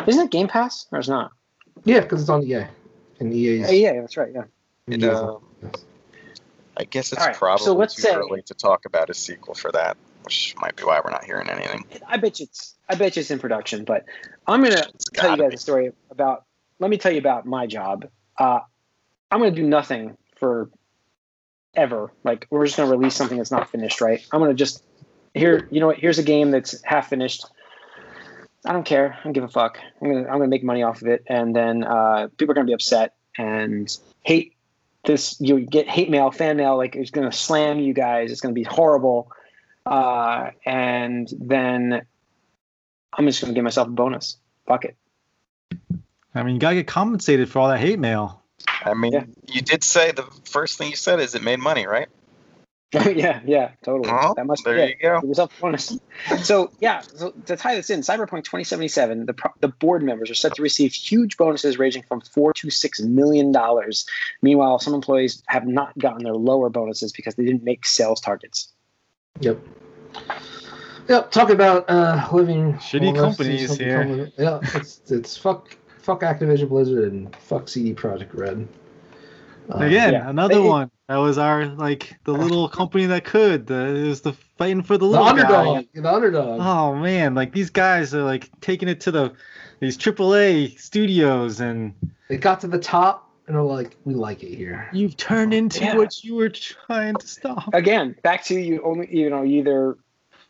[0.08, 1.32] isn't it Game Pass or is not?
[1.84, 2.66] Yeah, because it's on EA,
[3.20, 3.70] and EA's.
[3.70, 4.32] Uh, yeah, that's right.
[4.34, 4.44] Yeah.
[4.88, 5.38] it, EA's uh,
[6.76, 9.14] I guess it's All right, so probably let's too say- early to talk about a
[9.14, 11.86] sequel for that, which might be why we're not hearing anything.
[12.08, 14.06] I bet you it's I bet you it's in production, but
[14.48, 15.56] I'm gonna tell you guys be.
[15.56, 16.46] a story about.
[16.80, 18.08] Let me tell you about my job.
[18.38, 18.60] Uh,
[19.32, 20.70] I'm gonna do nothing for
[21.76, 22.12] ever.
[22.24, 24.26] Like we're just gonna release something that's not finished, right?
[24.32, 24.84] I'm gonna just
[25.34, 25.68] here.
[25.72, 26.00] You know what?
[26.00, 27.46] Here's a game that's half finished.
[28.66, 29.18] I don't care.
[29.20, 29.78] I don't give a fuck.
[30.02, 32.68] I'm gonna I'm gonna make money off of it, and then uh, people are gonna
[32.68, 34.56] be upset and hate
[35.04, 35.40] this.
[35.42, 36.78] You get hate mail, fan mail.
[36.78, 38.32] Like it's gonna slam you guys.
[38.32, 39.32] It's gonna be horrible.
[39.86, 42.06] Uh, and then
[43.18, 44.38] I'm just gonna give myself a bonus.
[44.66, 44.96] Fuck it.
[46.34, 48.42] I mean, you gotta get compensated for all that hate mail.
[48.86, 49.26] I mean, Yeah.
[49.48, 52.08] you did say the first thing you said is it made money, right?
[52.94, 54.12] yeah, yeah, totally.
[54.12, 54.90] Well, that must there be it.
[55.02, 55.20] you go.
[55.22, 55.98] Give yourself a bonus.
[56.44, 60.36] So yeah, so to tie this in, Cyberpunk 2077, the pro- the board members are
[60.36, 64.06] set to receive huge bonuses ranging from four to six million dollars.
[64.44, 68.72] Meanwhile, some employees have not gotten their lower bonuses because they didn't make sales targets.
[69.40, 69.60] Yep.
[71.10, 71.32] Yep.
[71.32, 74.04] Talk about uh, living Shitty well, companies here.
[74.04, 78.68] from- Yeah, it's it's fuck fuck Activision Blizzard and fuck CD Projekt Red.
[79.74, 80.30] Uh, Again, yeah.
[80.30, 80.92] another They- one.
[81.10, 83.68] That was our like the little company that could.
[83.68, 85.86] The, it was the fighting for the the little underdog.
[85.94, 86.02] guy.
[86.02, 86.60] The underdog.
[86.62, 89.34] Oh man, like these guys are like taking it to the
[89.82, 91.94] these AAA studios, and
[92.30, 94.88] They got to the top and are like, we like it here.
[94.94, 95.98] you've turned oh, into Yeah.
[95.98, 97.74] what you were trying to stop.
[97.74, 99.98] Again, back to you only you know either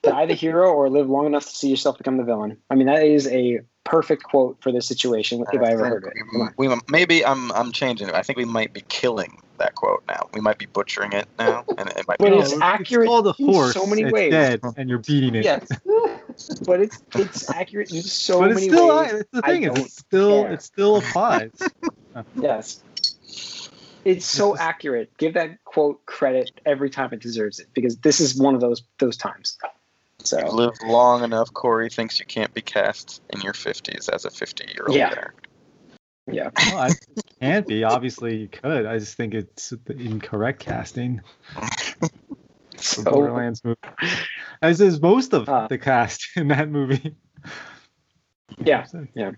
[0.03, 2.57] die the hero or live long enough to see yourself become the villain.
[2.69, 6.13] I mean that is a perfect quote for this situation if I ever heard it.
[6.57, 8.13] We, we- maybe I'm I'm changing it.
[8.13, 10.29] I think we might be killing that quote now.
[10.33, 12.25] We might be butchering it now, and it might be.
[12.25, 13.73] But No, it's accurate called a in horse.
[13.73, 14.31] so many it's ways.
[14.31, 15.45] dead, and you're beating it.
[15.45, 15.67] Yes,
[16.65, 19.13] but it's it's accurate in so but it's many still ways.
[19.13, 20.53] it's the thing is don't still care.
[20.53, 21.51] it still applies.
[22.39, 22.83] Yes.
[24.05, 25.15] It's so accurate.
[25.17, 28.83] Give that quote credit every time it deserves it because this is one of those
[28.99, 29.57] those times.
[29.63, 29.69] You
[30.25, 31.51] So live long enough.
[31.53, 35.09] Corey thinks you can't be cast in your 50s as a 50 year old Yeah.
[35.09, 35.33] there.
[36.31, 36.49] Yeah.
[36.57, 36.89] well, I
[37.39, 37.83] can't be.
[37.83, 38.85] Obviously, you could.
[38.85, 41.21] I just think it's the incorrect casting.
[42.77, 43.79] So Borderlands movie.
[44.61, 47.15] As is most of Uh, the cast in that movie.
[48.63, 48.85] Yeah.
[49.15, 49.31] Yeah.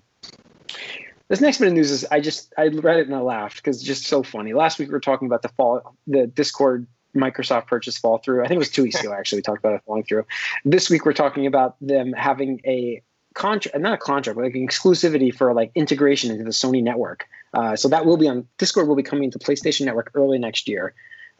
[1.28, 3.78] This next bit of news is I just I read it and I laughed because
[3.78, 4.54] it's just so funny.
[4.54, 8.44] Last week we were talking about the fall the Discord Microsoft purchase fall through.
[8.44, 10.26] I think it was two weeks ago actually we talked about it falling through.
[10.66, 13.02] This week we're talking about them having a
[13.36, 17.28] contract not a contract, but like an exclusivity for like integration into the Sony network.
[17.54, 20.68] Uh, so that will be on Discord will be coming to PlayStation Network early next
[20.68, 20.94] year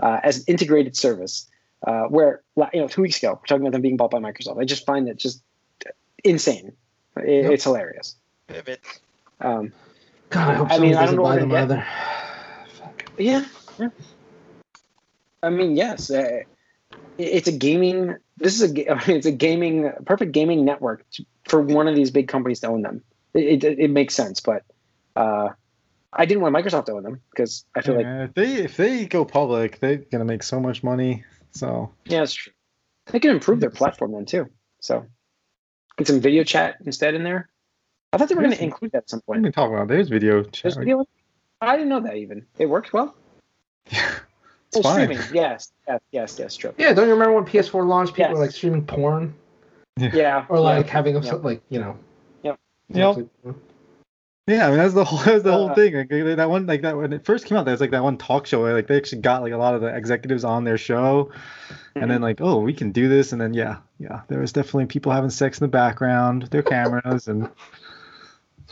[0.04, 1.50] uh, as an integrated service.
[1.86, 2.42] Uh, where
[2.74, 4.60] you know two weeks ago we're talking about them being bought by Microsoft.
[4.62, 5.42] I just find it just
[6.24, 6.74] insane.
[7.18, 7.52] It, Yep.
[7.52, 8.16] It's hilarious.
[8.48, 8.82] Pivot.
[9.42, 9.72] Um,
[10.30, 11.88] God, I hope I I mean, mean, I don't doesn't know buy them I either.
[13.18, 13.46] Yeah.
[13.80, 13.90] yeah.
[15.44, 16.10] I mean, yes.
[16.12, 16.48] Uh, it-
[17.18, 18.16] it's a gaming.
[18.38, 18.92] This is a.
[18.92, 22.60] I mean, it's a gaming, perfect gaming network to, for one of these big companies
[22.62, 23.04] to own them.
[23.34, 24.64] It, it, it makes sense, but
[25.16, 25.50] uh,
[26.14, 29.06] I didn't want Microsoft to own them because I feel like if they if they
[29.06, 31.24] go public, they're gonna make so much money.
[31.52, 32.54] So yeah, it's true.
[33.08, 34.50] They can improve their platform then too.
[34.80, 35.06] So
[35.98, 37.50] get some video chat instead in there.
[38.14, 39.44] I thought they were going to include that at some point.
[39.44, 39.90] we talking about?
[39.90, 40.64] There's video chat.
[40.64, 41.06] There's video.
[41.60, 42.46] I didn't know that even.
[42.58, 43.14] It worked well.
[44.76, 45.06] It's oh, fine.
[45.06, 45.28] streaming.
[45.34, 46.56] Yes, yes, yes, yes.
[46.58, 46.74] True.
[46.78, 48.14] Yeah, don't you remember when PS4 launched?
[48.14, 48.38] People Yes.
[48.38, 49.34] were like streaming porn
[49.98, 50.46] Yeah.
[50.50, 50.92] or like yeah.
[50.92, 51.34] having them Yeah.
[51.36, 51.98] like you know.
[52.44, 52.60] Yep.
[52.90, 53.28] Yep.
[54.48, 55.96] Yeah, I mean that's the whole that's the whole Uh, thing.
[55.96, 58.18] Like that one, like that when it first came out, there was like that one
[58.18, 58.62] talk show.
[58.62, 61.32] Where, like they actually got like a lot of the executives on their show,
[61.96, 64.86] and then like, oh, we can do this, and then yeah, yeah, there was definitely
[64.86, 67.50] people having sex in the background, their cameras, and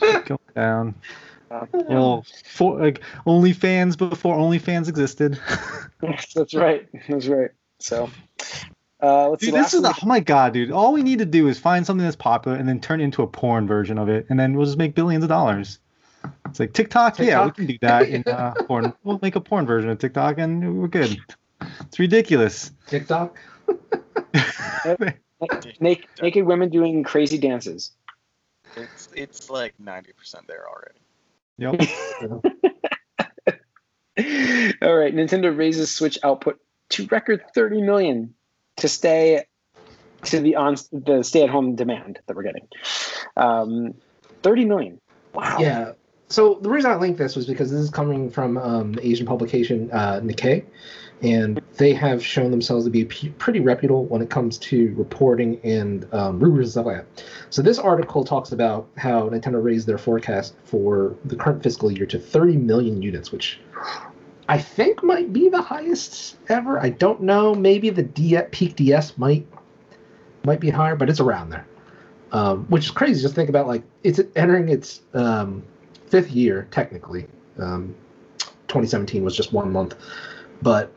[0.00, 0.94] going down.
[1.54, 5.38] Uh, Well, for like OnlyFans before OnlyFans existed.
[6.34, 6.88] That's right.
[7.08, 7.50] That's right.
[7.78, 8.10] So,
[9.02, 9.50] uh, let's see.
[9.50, 10.70] Dude, this is the, week- oh my god, dude.
[10.70, 13.22] All we need to do is find something that's popular and then turn it into
[13.22, 15.78] a porn version of it, and then we'll just make billions of dollars.
[16.46, 18.92] It's like TikTok, yeah, we can do that in uh, porn.
[19.02, 21.18] We'll make a porn version of TikTok, and we're good.
[21.82, 22.72] It's ridiculous.
[22.86, 23.36] TikTok.
[25.80, 27.92] Naked, naked women doing crazy dances.
[28.76, 31.00] It's it's like 90% there already.
[31.58, 31.80] Yep.
[34.82, 38.34] All right, Nintendo raises Switch output to record 30 million
[38.76, 39.44] to stay
[40.24, 42.66] to the on the stay-at-home demand that we're getting.
[43.36, 43.94] Um,
[44.42, 45.00] 30 million.
[45.32, 45.58] Wow.
[45.58, 45.92] Yeah.
[46.28, 49.26] So the reason I linked this was because this is coming from um, the Asian
[49.26, 50.64] publication uh, Nikkei,
[51.24, 56.06] and they have shown themselves to be pretty reputable when it comes to reporting and
[56.12, 57.24] um, rumors and stuff like that.
[57.48, 62.04] So this article talks about how Nintendo raised their forecast for the current fiscal year
[62.06, 63.58] to 30 million units, which
[64.50, 66.78] I think might be the highest ever.
[66.78, 67.54] I don't know.
[67.54, 69.46] Maybe the D- peak DS might
[70.44, 71.66] might be higher, but it's around there.
[72.32, 73.22] Um, which is crazy.
[73.22, 75.62] Just think about like it's entering its um,
[76.08, 77.26] fifth year technically.
[77.58, 77.94] Um,
[78.68, 79.94] 2017 was just one month,
[80.60, 80.92] but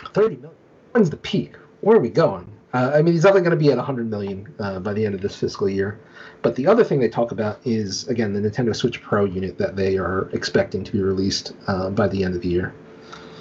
[0.00, 0.56] 30 million.
[0.92, 1.54] When's the peak?
[1.80, 2.50] Where are we going?
[2.74, 5.14] Uh, I mean, he's definitely going to be at 100 million uh, by the end
[5.14, 5.98] of this fiscal year.
[6.42, 9.76] But the other thing they talk about is again the Nintendo Switch Pro unit that
[9.76, 12.74] they are expecting to be released uh, by the end of the year.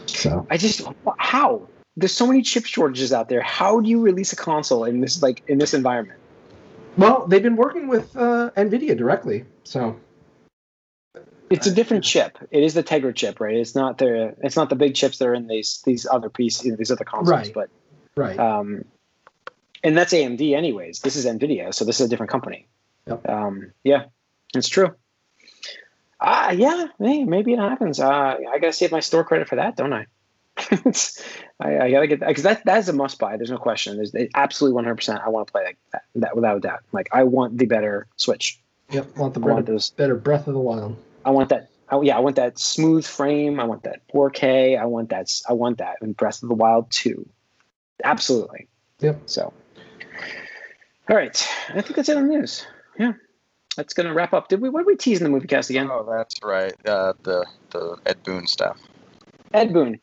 [0.05, 0.87] So I just
[1.17, 3.41] how there's so many chip shortages out there.
[3.41, 6.19] How do you release a console in this like in this environment?
[6.97, 9.95] Well, they've been working with uh, Nvidia directly, so
[11.49, 12.37] It's a different chip.
[12.51, 13.55] It is the Tegra chip, right?
[13.55, 16.75] It's not the it's not the big chips that are in these these other pieces,
[16.77, 17.29] these other consoles.
[17.29, 17.53] Right.
[17.53, 17.69] But
[18.15, 18.37] Right.
[18.39, 18.83] um,
[19.83, 20.99] and that's AMD, anyways.
[21.01, 22.67] This is Nvidia, so this is a different company.
[23.05, 23.29] Yep.
[23.29, 24.05] Um, yeah,
[24.55, 24.93] it's true.
[26.19, 27.99] Uh, yeah, hey, maybe it happens.
[27.99, 30.07] Uh, I gotta save my store credit for that, don't I?
[31.59, 33.37] I, I gotta get that because that that is a must buy.
[33.37, 33.95] There's no question.
[33.97, 34.95] There's absolutely 100.
[34.95, 36.79] percent I want to play like that, that without a doubt.
[36.91, 38.59] Like I want the better Switch.
[38.89, 39.15] yep.
[39.15, 39.91] Want the I want better, those.
[39.91, 40.97] better Breath of the Wild.
[41.27, 41.69] I want that.
[41.91, 43.59] Oh yeah, I want that smooth frame.
[43.59, 44.79] I want that 4K.
[44.79, 45.29] I want that.
[45.47, 47.27] I want that in Breath of the Wild 2.
[48.01, 48.69] Absolutely.
[49.01, 49.23] Yep.
[49.25, 49.53] So,
[51.09, 51.47] all right.
[51.69, 52.65] I think that's it on the news.
[52.97, 53.11] Yeah,
[53.75, 54.47] that's gonna wrap up.
[54.47, 54.69] Did we?
[54.69, 55.89] What did we tease in the movie cast again?
[55.91, 56.73] Oh, that's right.
[56.87, 58.79] Uh, the the Ed Boon stuff.
[59.53, 59.99] Ed Boon.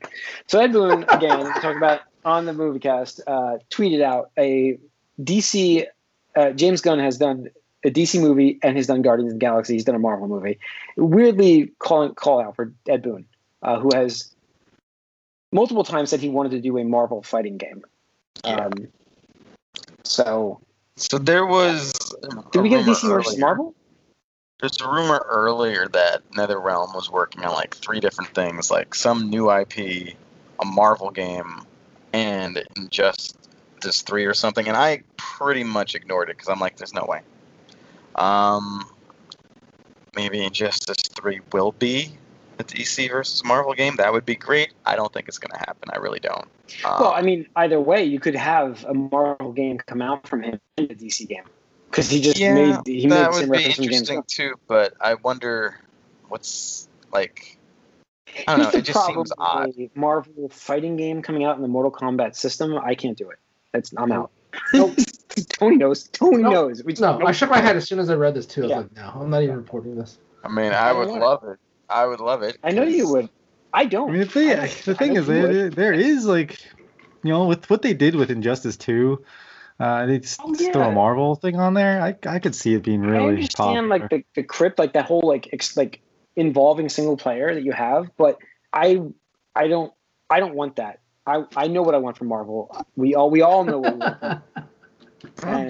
[0.46, 4.78] So Ed Boon again talking about on the movie cast uh, tweeted out a
[5.22, 5.86] DC.
[6.36, 7.48] Uh, James Gunn has done
[7.85, 9.74] a DC movie and has done Guardians of the Galaxy.
[9.74, 10.59] He's done a Marvel movie.
[10.97, 13.26] Weirdly, calling call out for Ed Boon,
[13.62, 14.35] uh, who has
[15.53, 17.82] multiple times said he wanted to do a Marvel fighting game.
[18.45, 18.66] Yeah.
[18.66, 18.72] Um,
[20.05, 20.61] so
[20.97, 21.93] So there was.
[22.53, 23.74] did we get DC versus Marvel?
[24.61, 29.28] There's a rumor earlier that NetherRealm was working on like three different things, like some
[29.28, 30.16] new IP,
[30.61, 31.62] a Marvel game,
[32.12, 33.35] and Injustice
[34.03, 34.66] Three or something.
[34.66, 37.20] And I pretty much ignored it because I'm like, there's no way.
[38.14, 38.84] Um,
[40.14, 42.16] maybe Injustice Three will be
[42.58, 43.96] a DC versus Marvel game.
[43.96, 44.72] That would be great.
[44.86, 45.88] I don't think it's gonna happen.
[45.92, 46.48] I really don't.
[46.84, 50.42] Um, Well, I mean, either way, you could have a Marvel game come out from
[50.42, 51.44] him in a DC game
[51.90, 54.22] because he just yeah, made he made that same would be reference from James interesting
[54.26, 54.54] too.
[54.66, 55.80] But I wonder
[56.28, 57.58] what's like.
[58.48, 58.78] I don't know.
[58.78, 59.70] It just seems odd.
[59.78, 62.76] a Marvel fighting game coming out in the Mortal Kombat system.
[62.76, 63.38] I can't do it.
[63.72, 64.30] That's I'm out.
[64.72, 64.94] Nope.
[65.49, 66.05] Tony knows.
[66.09, 66.82] Tony No, knows.
[66.85, 67.28] We No, nope.
[67.28, 68.62] I shook my head as soon as I read this too.
[68.62, 68.78] I was Yeah.
[68.78, 70.18] like, no, I'm not even reporting this.
[70.45, 71.14] I mean, I I would know.
[71.14, 71.59] love it.
[71.89, 72.59] I would love it.
[72.62, 73.28] I know you would.
[73.72, 74.12] I I don't.
[74.12, 76.59] mean, the thing, I the I thing know is, you there, there is like,
[77.22, 79.24] you know, with what they did with Injustice 2,
[79.80, 80.95] uh, they just Oh, throw a yeah.
[80.95, 82.01] Marvel thing on there.
[82.01, 83.16] I, I could see it being really.
[83.16, 83.99] I really understand popular.
[84.01, 86.01] like the, the crypt, like that whole like ex, like
[86.37, 88.39] involving single player that you have, but
[88.72, 89.01] I
[89.55, 89.93] I don't
[90.30, 91.01] I don't want that.
[91.26, 92.70] I, I know what I want from Marvel.
[92.97, 94.18] We all we all know what we want.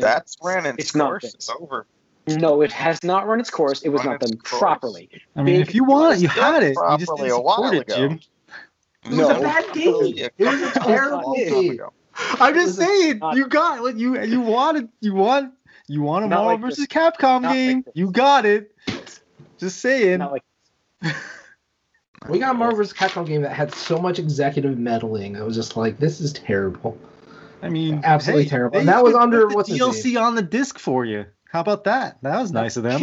[0.00, 1.22] From and That's ran its, it's course.
[1.22, 1.34] good.
[1.34, 1.86] It's over.
[2.26, 3.82] No, it has not run its course.
[3.82, 4.58] It was Run not done course.
[4.58, 5.10] properly.
[5.36, 6.68] I mean, big- if you want it, you done had it.
[6.68, 7.88] You just properly didn't support it.
[7.88, 8.20] Jim.
[9.04, 9.28] It No.
[9.28, 10.30] was It was a bad game.
[10.38, 11.80] It was a terrible game.
[12.40, 14.88] I'm just saying, not- you got what you you wanted.
[15.00, 15.52] You want
[15.86, 16.86] you want a Not Marvel like versus this.
[16.86, 17.82] Capcom Not game.
[17.82, 17.92] this.
[17.94, 18.74] you got it.
[19.58, 20.18] Just saying.
[20.20, 20.42] Not like
[22.28, 22.94] We got a Marvel vs.
[22.94, 25.36] Capcom game that had so much executive meddling.
[25.36, 26.96] I was just like, this is terrible.
[27.64, 28.78] I mean, Absolutely hey, terrible.
[28.78, 31.26] And that was under- put the what's his DLC on the disc for you.
[31.50, 32.18] How about that?
[32.22, 33.00] That was nice of them.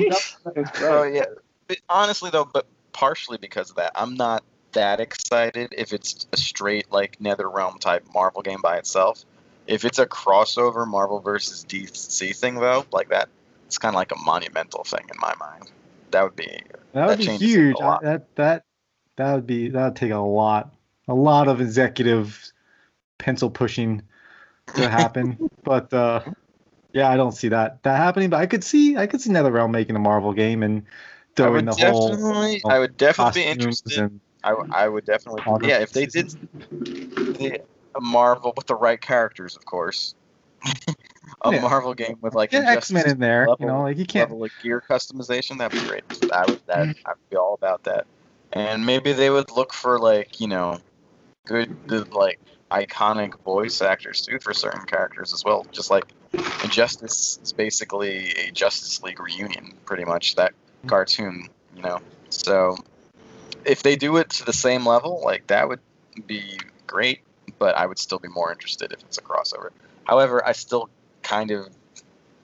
[0.81, 1.25] Oh yeah.
[1.67, 4.43] But honestly though, but partially because of that, I'm not
[4.73, 9.25] that excited if it's a straight like NetherRealm type Marvel game by itself.
[9.67, 13.29] If it's a crossover Marvel versus DC thing though, like that,
[13.67, 15.71] it's kind of like a monumental thing in my mind.
[16.11, 16.61] That would be
[16.93, 17.77] That would That be a huge.
[17.79, 18.03] lot.
[18.05, 18.65] I- that that
[19.15, 20.73] that would be that would take a lot,
[21.07, 22.51] a lot of executive
[23.17, 24.01] pencil pushing
[24.75, 25.37] to happen.
[25.63, 26.21] but uh,
[26.93, 28.29] yeah, I don't see that that happening.
[28.29, 30.83] But I could see I could see NetherRealm making a Marvel game and
[31.35, 33.97] throwing the whole I would definitely be interested.
[33.97, 35.79] and I, w- I would definitely, yeah.
[35.79, 36.33] If they did
[36.69, 37.59] the
[37.95, 40.15] a Marvel with the right characters, of course,
[41.41, 41.61] a Yeah.
[41.61, 43.47] Marvel game with like X Men in there.
[43.47, 44.29] level- you know, like you can't.
[44.31, 46.03] level of gear customization, that'd be great.
[46.33, 47.07] I would that Mm-hmm.
[47.07, 48.07] I'd be all about that.
[48.53, 50.79] And maybe they would look for like you know,
[51.45, 52.39] good good, like
[52.71, 55.65] iconic voice actors too for certain characters as well.
[55.71, 56.05] Just like
[56.63, 60.89] Injustice is basically a Justice League reunion, pretty much that Mm-hmm.
[60.89, 61.99] cartoon, you know.
[62.29, 62.75] So
[63.65, 65.79] if they do it to the same level, like that would
[66.25, 67.19] be great.
[67.59, 69.69] But I would still be more interested if it's a crossover.
[70.05, 70.89] However, I still
[71.21, 71.67] kind of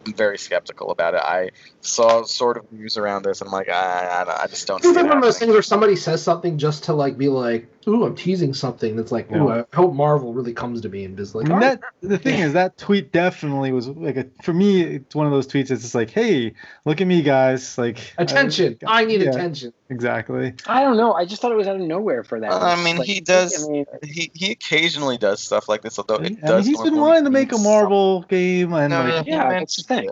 [0.06, 1.22] am very skeptical about it.
[1.22, 1.50] I
[1.82, 4.90] saw sort of news around this, and I'm like, I, I, I just don't see
[4.90, 7.68] It's it one of those things where somebody says something just to like be like,
[7.88, 11.20] "Ooh, I'm teasing something." That's like, "Ooh, I hope Marvel really comes to me and
[11.20, 14.18] is like." I mean, "All right." that the thing is that tweet definitely was like
[14.18, 14.82] a for me.
[14.82, 16.54] It's one of those tweets that's just like, hey,
[16.86, 17.78] look at me, guys.
[17.78, 18.78] Like attention.
[18.86, 19.74] I need yeah, attention.
[19.90, 20.54] Exactly.
[20.68, 21.14] I don't know.
[21.14, 22.52] I just thought it was out of nowhere for that.
[22.52, 26.18] I mean, Like, he does- I mean, He, he occasionally does stuff like this, although
[26.18, 26.66] I it mean, does.
[26.66, 29.36] he's been wanting to make a mean Marvel game, and No, like, yeah.
[29.36, 29.60] yeah, man.
[29.60, 30.10] that's the thing.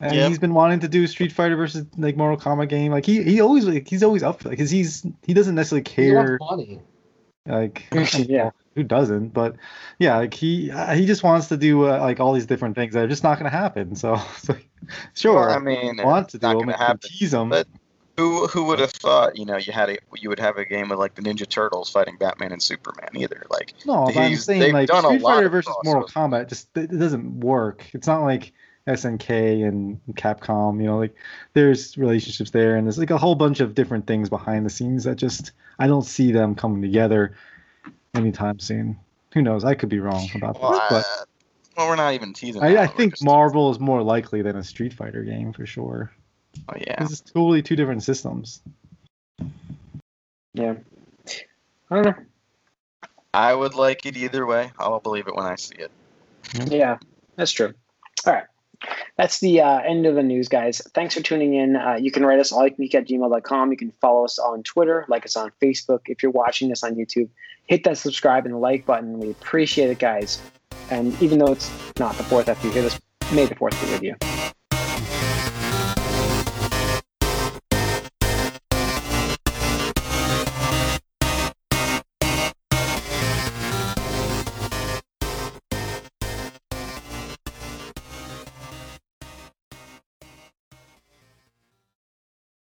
[0.00, 0.28] and Yeah.
[0.28, 2.92] he's been wanting to do Street Fighter versus like Mortal Kombat game.
[2.92, 6.12] Like he he always like he's always up for because he's he doesn't necessarily He
[6.12, 6.38] wants care.
[6.40, 6.80] money.
[7.46, 8.50] Like Yeah.
[8.74, 9.28] who doesn't?
[9.28, 9.56] But
[9.98, 13.04] yeah, like he he just wants to do uh, like all these different things that
[13.04, 13.94] are just not going to happen.
[13.96, 14.16] So,
[15.14, 17.48] sure, Well, I mean, I want to do them, happen, tease them.
[17.50, 17.66] but-
[18.16, 19.36] Who who would have thought?
[19.38, 21.88] You know, you had a you would have a game with like the Ninja Turtles
[21.90, 23.44] fighting Batman and Superman either.
[23.50, 26.08] Like No, but I'm saying like Street Fighter versus Mortal.
[26.08, 27.84] Kombat just it doesn't work.
[27.92, 28.52] It's not like
[28.88, 31.14] SNK and Capcom, you know, like
[31.52, 35.04] there's relationships there and there's like a whole bunch of different things behind the scenes
[35.04, 37.36] that just I don't see them coming together
[38.14, 38.98] anytime soon.
[39.34, 39.64] Who knows?
[39.64, 41.24] I could be wrong about well, this, but I-
[41.76, 42.60] well, we're not even teasing.
[42.60, 46.10] I, I think Marvel is more likely than a Street Fighter game for sure.
[46.68, 46.96] Oh, yeah.
[46.98, 48.62] This is totally two different systems.
[50.54, 50.74] Yeah.
[51.88, 52.14] I don't know.
[53.32, 54.72] I would like it either way.
[54.76, 55.92] I'll believe it when I see it.
[56.68, 56.98] Yeah,
[57.36, 57.74] that's true.
[58.26, 58.44] All right.
[59.16, 60.80] That's the uh, end of the news, guys.
[60.94, 61.76] Thanks for tuning in.
[61.76, 63.70] Uh, you can write us likemeek at gmail.com.
[63.70, 66.02] You can follow us on Twitter, like us on Facebook.
[66.06, 67.28] If you're watching this on YouTube,
[67.66, 69.18] hit that subscribe and like button.
[69.18, 70.40] We appreciate it, guys.
[70.90, 72.98] And even though it's not the fourth after you hear this,
[73.32, 74.37] may the fourth be with you.